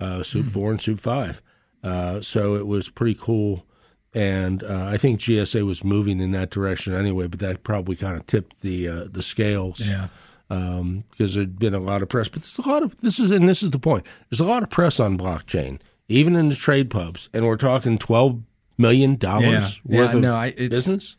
[0.00, 1.42] uh, SEWP Four and SEWP Five.
[1.82, 3.64] Uh, so it was pretty cool,
[4.12, 7.26] and uh, I think GSA was moving in that direction anyway.
[7.26, 10.08] But that probably kind of tipped the uh, the scales Yeah,
[10.50, 12.28] um, because there'd been a lot of press.
[12.28, 14.04] But there's a lot of this is and this is the point.
[14.28, 17.96] There's a lot of press on blockchain, even in the trade pubs, and we're talking
[17.98, 18.40] twelve
[18.76, 19.98] million dollars Yeah.
[20.00, 21.16] worth Yeah, of no, I- it's- business.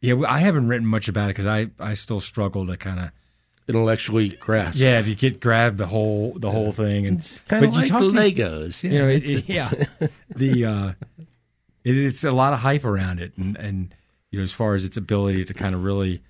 [0.00, 0.14] yeah.
[0.28, 3.10] I haven't written much about it because I, I still struggle to kind of
[3.68, 4.78] Intellectually grasp.
[4.78, 7.90] yeah to get grab the whole the whole thing and kind of but you like
[7.90, 8.82] talk these- Legos.
[8.84, 9.72] you know, it, it- yeah,
[10.36, 10.92] the uh,
[11.84, 13.92] it, it's a lot of hype around it, and and
[14.30, 16.22] you know, as far as its ability to kind of really,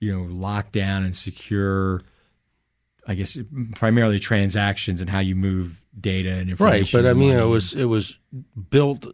[0.00, 2.02] you know, lock down and secure,
[3.08, 3.36] I guess
[3.74, 6.98] primarily transactions and how you move data and information.
[6.98, 8.18] right but i mean it was it was
[8.70, 9.06] built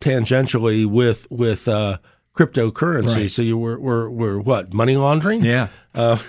[0.00, 1.98] tangentially with with uh
[2.36, 3.30] cryptocurrency Right.
[3.30, 5.68] so you were were were what money laundering yeah.
[5.94, 6.18] uh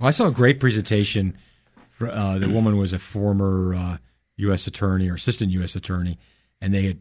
[0.00, 1.36] Well, I saw a great presentation.
[1.90, 3.98] For, uh, the woman was a former uh,
[4.36, 4.66] U.S.
[4.66, 5.76] attorney or assistant U.S.
[5.76, 6.18] attorney,
[6.58, 7.00] and they had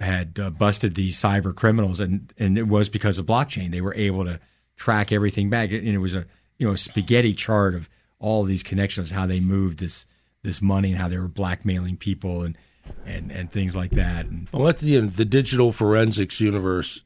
[0.00, 3.72] had uh, busted these cyber criminals, and and it was because of blockchain.
[3.72, 4.40] They were able to
[4.74, 6.24] track everything back, and it was a
[6.56, 10.06] you know spaghetti chart of all these connections, how they moved this
[10.42, 12.56] this money, and how they were blackmailing people, and
[13.06, 14.26] and and things like that.
[14.26, 17.02] And well, what the, know, the digital forensics universe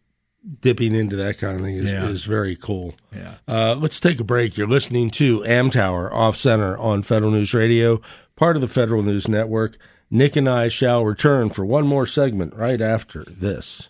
[0.61, 2.07] dipping into that kind of thing is, Yeah.
[2.09, 4.57] is very cool yeah, Uh, let's take a break.
[4.57, 8.01] You're listening to Amtower Off Center on Federal News Radio,
[8.35, 9.77] part of the Federal News Network.
[10.11, 13.89] Nick and I shall return for one more segment right after this.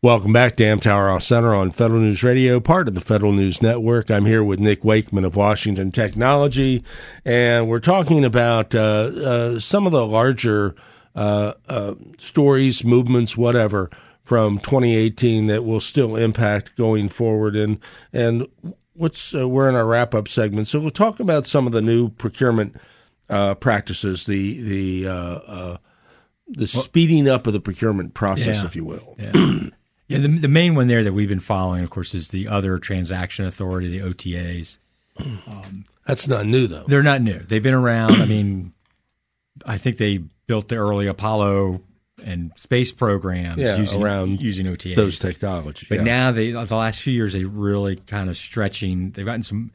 [0.00, 3.60] Welcome back to Amtower Off Center on Federal News Radio, part of the Federal News
[3.60, 4.12] Network.
[4.12, 6.84] I'm here with Nick Wakeman of Washington Technology,
[7.24, 10.76] and we're talking about uh, uh, some of the larger
[11.16, 13.90] uh, uh, stories, movements, whatever,
[14.22, 17.56] from 2018 that will still impact going forward.
[17.56, 17.80] And
[18.12, 18.46] and
[18.94, 21.82] what's uh, we're in our wrap up segment, so we'll talk about some of the
[21.82, 22.76] new procurement
[23.28, 24.60] uh, practices, the
[25.02, 25.76] the uh, uh,
[26.46, 28.64] the speeding up of the procurement process, Yeah.
[28.64, 29.16] if you will.
[29.18, 29.32] yeah.
[30.08, 32.78] yeah the, the main one there that we've been following, of course, is the other
[32.78, 34.78] transaction authority, the OTAs.
[36.06, 36.84] That's not new though.
[36.86, 37.38] They're not new.
[37.38, 38.22] They've been around.
[38.22, 38.72] I mean,
[39.64, 41.82] I think they built the early Apollo
[42.24, 44.96] and space programs Yeah, using, around using OTAs.
[44.96, 46.04] Those technologies, but yeah.
[46.04, 49.10] now they the last few years they really kind of stretching.
[49.12, 49.72] They've gotten some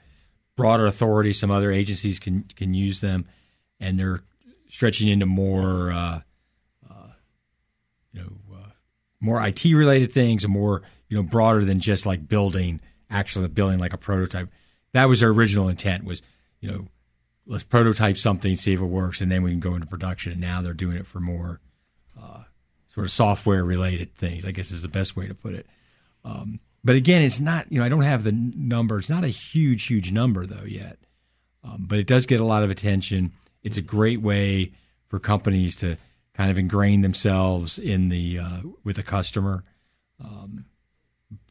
[0.55, 1.33] broader authority.
[1.33, 3.25] Some other agencies can can use them,
[3.79, 4.21] and they're
[4.69, 6.21] stretching into more, uh,
[9.23, 13.79] more IT related things, and more you know broader than just like building actually building
[13.79, 14.49] like a prototype.
[14.91, 16.03] That was their original intent.
[16.03, 16.21] Was
[16.59, 16.87] you know
[17.47, 20.33] let's prototype something, see if it works, and then we can go into production.
[20.33, 21.61] And now they're doing it for more
[22.21, 22.43] uh,
[22.93, 24.45] sort of software related things.
[24.45, 25.67] I guess is the best way to put it.
[26.25, 27.71] Um, but again, it's not.
[27.71, 28.99] You know, I don't have the number.
[28.99, 30.99] It's not a huge, huge number though yet.
[31.63, 33.31] Um, but it does get a lot of attention.
[33.63, 34.73] It's a great way
[35.07, 35.95] for companies to
[36.35, 39.63] kind of ingrain themselves in the uh, with the customer.
[40.23, 40.65] Um,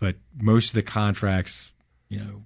[0.01, 1.72] but most of the contracts,
[2.09, 2.45] you know,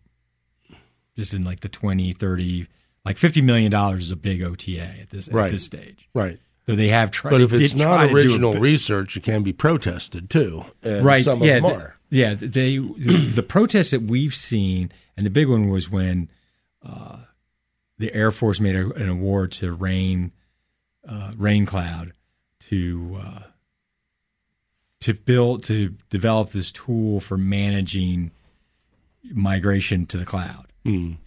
[1.16, 2.66] just in like the 20, 30,
[3.04, 5.46] like fifty million dollars is a big OTA at this Right.
[5.46, 6.08] at this stage.
[6.14, 6.38] Right.
[6.66, 7.30] So they have tried.
[7.30, 10.64] But if it's not do it, original research, it can be protested too.
[10.82, 11.24] And right?
[11.24, 11.96] Some yeah, of them th- are.
[12.10, 12.34] yeah.
[12.34, 16.28] They the, the protests that we've seen, and the big one was when
[16.84, 17.18] uh,
[17.98, 20.32] the Air Force made a, an award to REAN
[21.08, 22.12] uh, REAN Cloud
[22.68, 23.42] to uh,
[25.00, 28.30] to build to develop this tool for managing
[29.32, 30.66] migration to the cloud,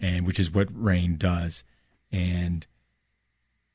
[0.00, 1.64] and which is what REAN does,
[2.10, 2.66] and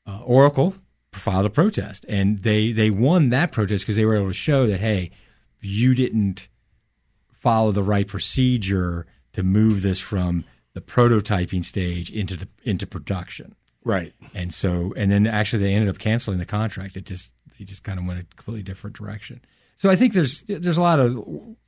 [0.06, 0.74] uh, Oracle
[1.12, 4.66] filed a protest, and they they won that protest because they were able to show
[4.66, 5.10] that hey,
[5.60, 6.48] you didn't
[7.30, 10.44] follow the right procedure to move this from
[10.74, 13.54] the prototyping stage into the into production.
[13.84, 14.12] Right.
[14.34, 16.96] And so, and then actually they ended up canceling the contract.
[16.96, 19.40] It just they just kind of went a completely different direction.
[19.76, 21.12] So I think there's there's a lot of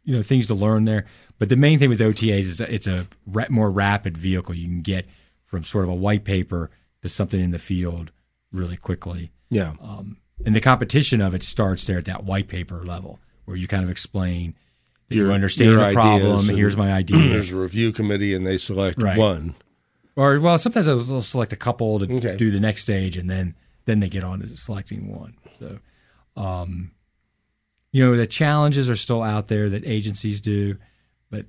[0.04, 1.04] you know things to learn there.
[1.38, 3.06] But the main thing with OTAs is it's a
[3.50, 4.54] more rapid vehicle.
[4.54, 5.06] You can get
[5.46, 6.70] from sort of a white paper
[7.02, 8.10] to something in the field
[8.52, 9.30] really quickly.
[9.50, 9.74] Yeah.
[9.80, 13.68] Um, and the competition of it starts there at that white paper level, where you
[13.68, 14.54] kind of explain
[15.08, 16.48] that you Your- understand your the problem.
[16.48, 17.18] And here's my idea.
[17.28, 19.16] There's a review committee, and they select Right.
[19.18, 19.54] one.
[20.16, 22.36] or well, sometimes they'll select a couple to Okay.
[22.36, 23.54] do the next stage, and then
[23.88, 25.34] then they get on to selecting one.
[25.58, 25.78] So,
[26.36, 26.90] um,
[27.90, 30.76] you know, the challenges are still out there that agencies do,
[31.30, 31.46] but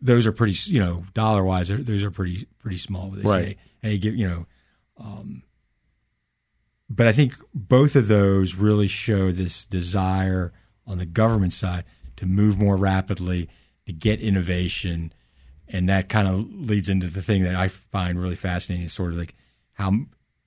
[0.00, 3.10] those are pretty, you know, dollar wise, those are pretty pretty small.
[3.10, 3.46] They Right.
[3.46, 4.46] say, hey, give you know,
[4.98, 5.44] um,
[6.90, 10.52] but I think both of those really show this desire
[10.88, 11.84] on the government side
[12.16, 13.48] to move more rapidly,
[13.86, 15.12] to get innovation,
[15.68, 19.12] and that kind of leads into the thing that I find really fascinating is sort
[19.12, 19.34] of like
[19.74, 19.92] how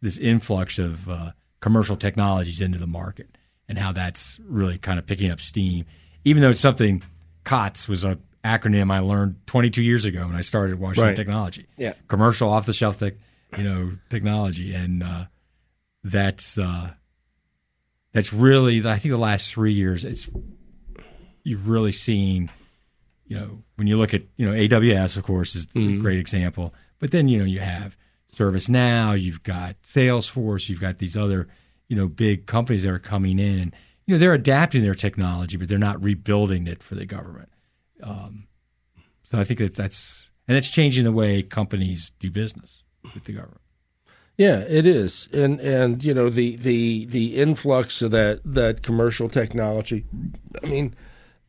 [0.01, 3.37] this influx of uh, commercial technologies into the market
[3.67, 5.85] and how that's really kind of picking up steam.
[6.23, 7.03] Even though it's something
[7.43, 11.15] COTS was an acronym I learned 22 years ago when I started at Washington Right.
[11.15, 11.65] Technology.
[11.77, 11.93] Yeah.
[12.07, 13.13] commercial off the shelf tech,
[13.57, 15.25] you know, technology, and uh,
[16.03, 16.91] that's uh,
[18.13, 20.29] that's really I think the last three years it's
[21.43, 22.49] you've really seen
[23.29, 26.73] you know, when you look at, you know, AWS, of course, is a great example.
[26.97, 27.95] But then, you know, you have
[28.39, 31.47] ServiceNow, you've got Salesforce, you've got these other,
[31.87, 33.75] you know, big companies that are coming in and,
[34.05, 37.49] you know, they're adapting their technology, but they're not rebuilding it for the government.
[38.01, 38.47] Um,
[39.23, 42.83] so I think that that's, and it's changing the way companies do business
[43.13, 43.61] with the government.
[44.37, 49.27] Yeah, it is, and and you know the the the influx of that that commercial
[49.27, 50.05] technology.
[50.63, 50.95] I mean,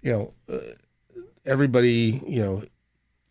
[0.02, 0.74] you know, uh,
[1.46, 2.64] everybody you know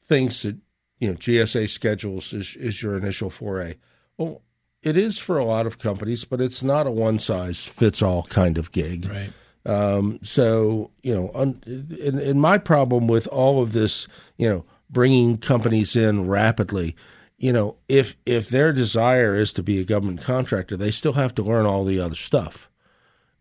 [0.06, 0.56] thinks that
[1.00, 3.76] you know GSA schedules is is your initial foray.
[4.18, 4.42] Well,
[4.82, 8.24] it is for a lot of companies, but it's not a one size fits all
[8.24, 9.10] kind of gig.
[9.10, 9.34] Right.
[9.66, 14.66] Um, so you know, un, and, and my problem with all of this, you know,
[14.90, 16.96] bringing companies in rapidly,
[17.38, 21.36] you know, if if their desire is to be a government contractor, they still have
[21.36, 22.70] to learn all the other stuff,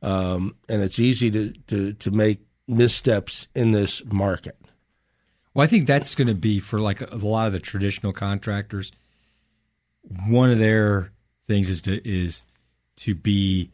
[0.02, 4.56] um, and it's easy to, to to make missteps in this market.
[5.58, 8.12] Well, I think that's going to be for like a, a lot of the traditional
[8.12, 8.92] contractors.
[10.28, 11.10] One of their
[11.48, 12.44] things is to is
[12.98, 13.72] to be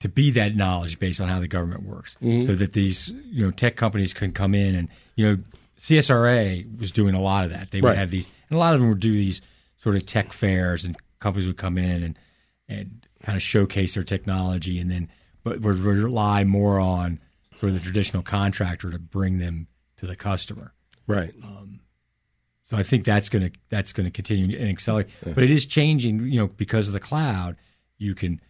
[0.00, 2.46] to be that knowledge based on how the government works, mm-hmm.
[2.46, 5.42] so that these you know tech companies can come in and you know
[5.78, 7.72] CSRA was doing a lot of that.
[7.72, 7.98] They would Right.
[7.98, 9.42] have these, and a lot of them would do these
[9.82, 12.18] sort of tech fairs, and companies would come in and
[12.70, 15.10] and kind of showcase their technology, and then
[15.44, 17.20] but would rely more on
[17.60, 19.66] sort of the traditional contractor to bring them
[19.98, 20.72] to the customer.
[21.06, 21.34] Right.
[22.64, 25.06] So I think that's going to that's going to continue and accelerate.
[25.24, 27.56] But it is changing, you know, because of the cloud.
[27.98, 28.40] You can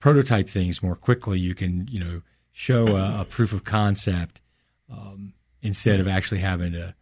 [0.00, 1.38] prototype things more quickly.
[1.38, 2.22] You can, you know,
[2.52, 4.40] show a, a proof of concept
[4.90, 6.94] um, instead of actually having to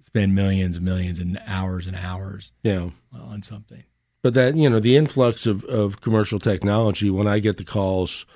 [0.00, 2.90] spend millions and millions and hours and hours Yeah.
[3.12, 3.82] on something.
[4.22, 7.08] But that you know the influx of, of commercial technology.
[7.10, 8.26] When I get the calls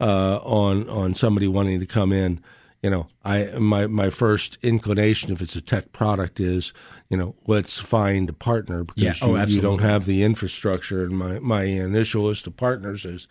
[0.00, 2.40] uh, on on somebody wanting to come in,
[2.82, 6.72] you know, I my my first inclination if it's a tech product is
[7.08, 9.14] you know let's find a partner because Yeah.
[9.22, 11.04] Oh, you, you don't have the infrastructure.
[11.04, 13.26] And my my initial list of partners is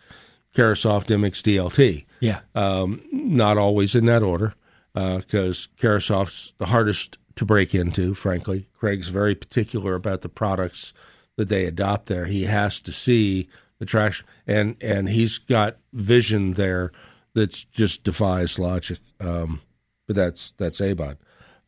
[0.54, 2.04] Carahsoft, Immix, DLT.
[2.20, 2.40] Yeah.
[2.54, 4.54] Um, not always in that order,
[4.92, 8.14] because Carahsoft's the hardest to break into.
[8.14, 10.92] Frankly, Craig's very particular about the products
[11.36, 12.24] that they adopt there.
[12.26, 16.92] He has to see the traction, and and he's got vision there
[17.34, 18.98] that just defies logic.
[19.20, 19.60] Um,
[20.06, 21.16] but that's that's Abod.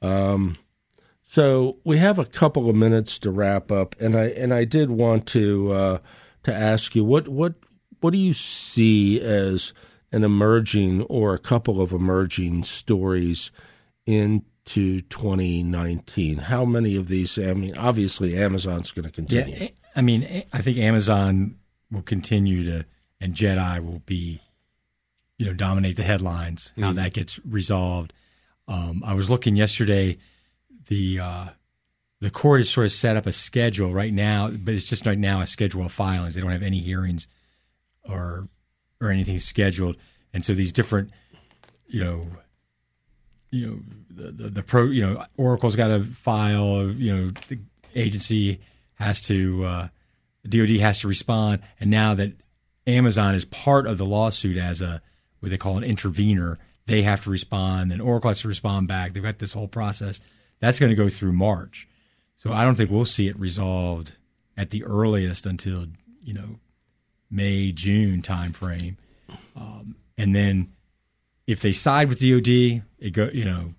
[0.02, 0.54] Um,
[1.22, 4.90] so we have a couple of minutes to wrap up, and I and I did
[4.90, 5.98] want to uh,
[6.44, 7.54] to ask you what what
[8.00, 9.72] what do you see as
[10.12, 13.50] an emerging or a couple of emerging stories
[14.06, 16.38] into 2019?
[16.38, 17.38] How many of these?
[17.38, 19.56] I mean, obviously Amazon's going to continue.
[19.56, 19.68] Yeah.
[19.94, 21.56] I mean, I think Amazon
[21.90, 22.86] will continue to,
[23.20, 24.40] and JEDI will be,
[25.40, 26.70] you know, dominate the headlines.
[26.76, 26.96] How Mm-hmm.
[26.96, 28.12] that gets resolved.
[28.68, 30.18] Um, I was looking yesterday.
[30.88, 31.46] The uh,
[32.20, 35.18] the court has sort of set up a schedule right now, but it's just right
[35.18, 36.34] now a schedule of filings.
[36.34, 37.26] They don't have any hearings
[38.04, 38.48] or
[39.00, 39.96] or anything scheduled,
[40.34, 41.10] and so these different,
[41.86, 42.22] you know,
[43.50, 43.80] you know,
[44.10, 47.58] the the, the pro, you know, Oracle's got to file, you know, the
[47.94, 48.60] agency
[48.96, 49.88] has to, uh,
[50.46, 52.34] DoD has to respond, and now that
[52.86, 55.00] Amazon is part of the lawsuit as a
[55.40, 59.12] what they call an intervener, they have to respond, then Oracle has to respond back.
[59.12, 60.20] They've got this whole process
[60.60, 61.88] that's going to go through March,
[62.36, 64.16] so I don't think we'll see it resolved
[64.56, 65.86] at the earliest until
[66.22, 66.58] you know
[67.30, 68.96] May June timeframe,
[69.56, 70.72] um, and then
[71.46, 73.74] if they side with DoD, it go you know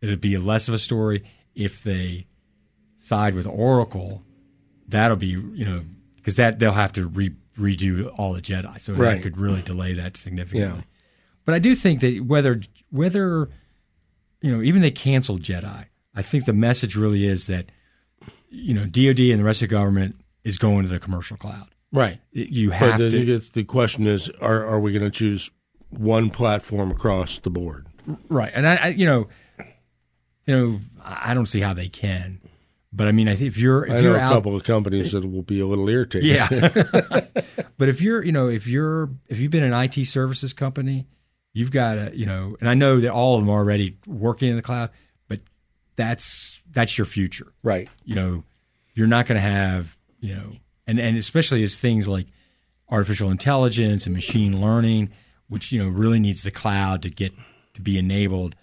[0.00, 1.24] it'll be less of a story.
[1.54, 2.26] If they
[2.96, 4.22] side with Oracle,
[4.86, 5.82] that'll be you know
[6.16, 9.14] because that they'll have to re, redo all the JEDI, so Right.
[9.16, 10.78] that could really delay that significantly.
[10.78, 10.82] Yeah.
[11.44, 13.48] But I do think that whether whether
[14.40, 17.70] you know even they canceled JEDI, I think the message really is that
[18.50, 21.68] you know DoD and the rest of the government is going to the commercial cloud.
[21.92, 22.20] Right.
[22.32, 25.50] You have the, to it's- the question is, are are we going to choose
[25.90, 27.86] one platform across the board?
[28.28, 29.28] right, and I, I you know
[30.46, 32.40] you know I don't see how they can.
[32.92, 34.64] But I mean, I think if you're if I know you're a out, couple of
[34.64, 36.30] companies that will be a little irritated.
[36.30, 36.48] Yeah.
[37.78, 41.06] but if you're, you know, if you're, if you've been an IT services company,
[41.52, 44.48] you've got to, you know, and I know that all of them are already working
[44.48, 44.90] in the cloud,
[45.28, 45.40] but
[45.96, 47.52] that's, that's your future.
[47.62, 47.88] right.
[48.04, 48.44] You know,
[48.94, 50.52] you're not going to have, you know,
[50.86, 52.26] and, and especially as things like
[52.88, 55.10] artificial intelligence and machine learning,
[55.48, 57.32] which, you know, really needs the cloud to get,
[57.74, 58.54] to be enabled,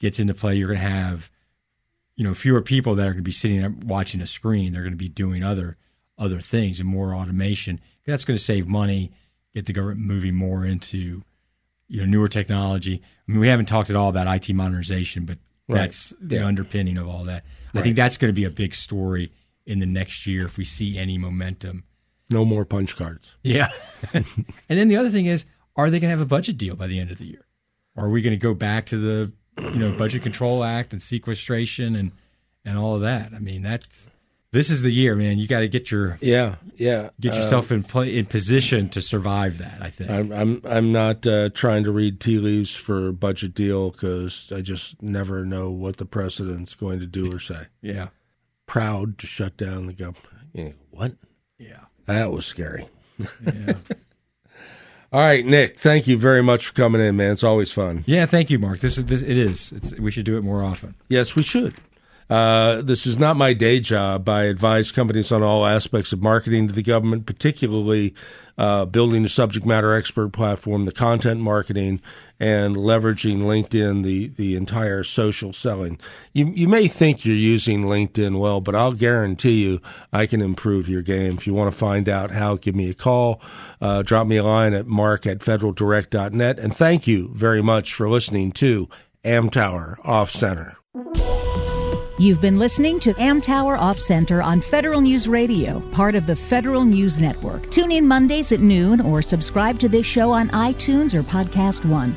[0.00, 0.54] gets into play.
[0.56, 1.30] You're going to have,
[2.20, 4.74] you know fewer people that are going to be sitting there watching a screen.
[4.74, 5.78] They're going to be doing other
[6.18, 7.80] other things and more automation.
[8.04, 9.10] That's going to save money,
[9.54, 11.22] get the government moving more into
[11.88, 13.00] you know newer technology.
[13.26, 15.78] I mean, we haven't talked at all about IT modernization, but Right.
[15.82, 16.46] that's the Yeah.
[16.46, 17.42] underpinning of all that.
[17.72, 19.32] I think that's going to be a big story
[19.64, 21.84] in the next year if we see any momentum.
[22.28, 23.30] No more punch cards.
[23.42, 23.70] Yeah.
[24.12, 24.24] and
[24.68, 25.46] then the other thing is,
[25.76, 27.46] are they going to have a budget deal by the end of the year?
[27.96, 31.00] Or are we going to go back to the, you know, Budget Control Act and
[31.02, 32.12] sequestration and
[32.64, 33.32] and all of that?
[33.34, 34.08] I mean, that's
[34.52, 35.38] this is the year, man.
[35.38, 36.56] You got to get your Yeah.
[36.76, 37.10] Yeah.
[37.20, 39.78] get yourself in play in position to survive that.
[39.80, 40.10] I think.
[40.10, 44.60] I'm I'm I'm not uh, trying to read tea leaves for budget deal because I
[44.60, 47.66] just never know what the president's going to do or say.
[47.80, 48.08] yeah.
[48.66, 50.46] Proud to shut down the government.
[50.52, 51.12] Yeah, what?
[51.58, 51.80] Yeah.
[52.06, 52.84] That was scary.
[53.44, 53.72] Yeah.
[55.12, 55.78] All right, Nick.
[55.78, 57.32] Thank you very much for coming in, man.
[57.32, 58.04] It's always fun.
[58.06, 58.26] yeah.
[58.26, 58.78] Thank you, Mark.
[58.80, 59.22] This is this.
[59.22, 59.72] It is.
[59.72, 60.94] It's, we should do it more often.
[61.08, 61.74] Yes, we should.
[62.30, 64.28] Uh, this is not my day job.
[64.28, 68.14] I advise companies on all aspects of marketing to the government, particularly
[68.56, 72.00] uh, building a subject matter expert platform, the content marketing,
[72.38, 75.98] and leveraging LinkedIn, the, the entire social selling.
[76.32, 79.80] You, you may think you're using LinkedIn well, but I'll guarantee you
[80.12, 81.36] I can improve your game.
[81.36, 83.42] If you want to find out how, give me a call.
[83.80, 86.58] Uh, drop me a line at mark at federaldirect.net.
[86.60, 88.88] And thank you very much for listening to
[89.24, 90.76] Amtower Off Center.
[92.20, 96.84] You've been listening to Amtower Off Center on Federal News Radio, part of the Federal
[96.84, 97.70] News Network.
[97.70, 102.14] Tune in Mondays at noon or subscribe to this show on iTunes or Podcast One.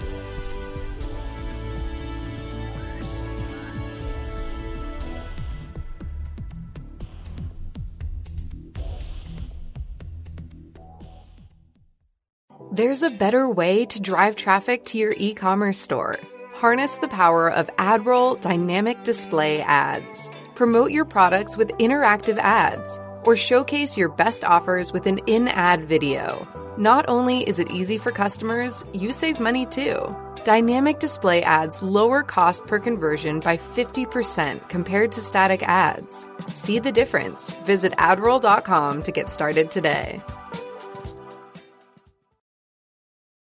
[12.74, 16.20] There's a better way to drive traffic to your e commerce store.
[16.64, 20.32] Harness the power of AdRoll dynamic display ads.
[20.56, 25.84] Promote your products with interactive ads or showcase your best offers with an in ad
[25.84, 26.48] video.
[26.78, 30.16] Not only is it easy for customers, you save money too.
[30.46, 36.26] Dynamic display ads lower cost per conversion by 50% compared to static ads.
[36.54, 37.54] See the difference.
[37.66, 40.22] Visit adroll.com to get started today.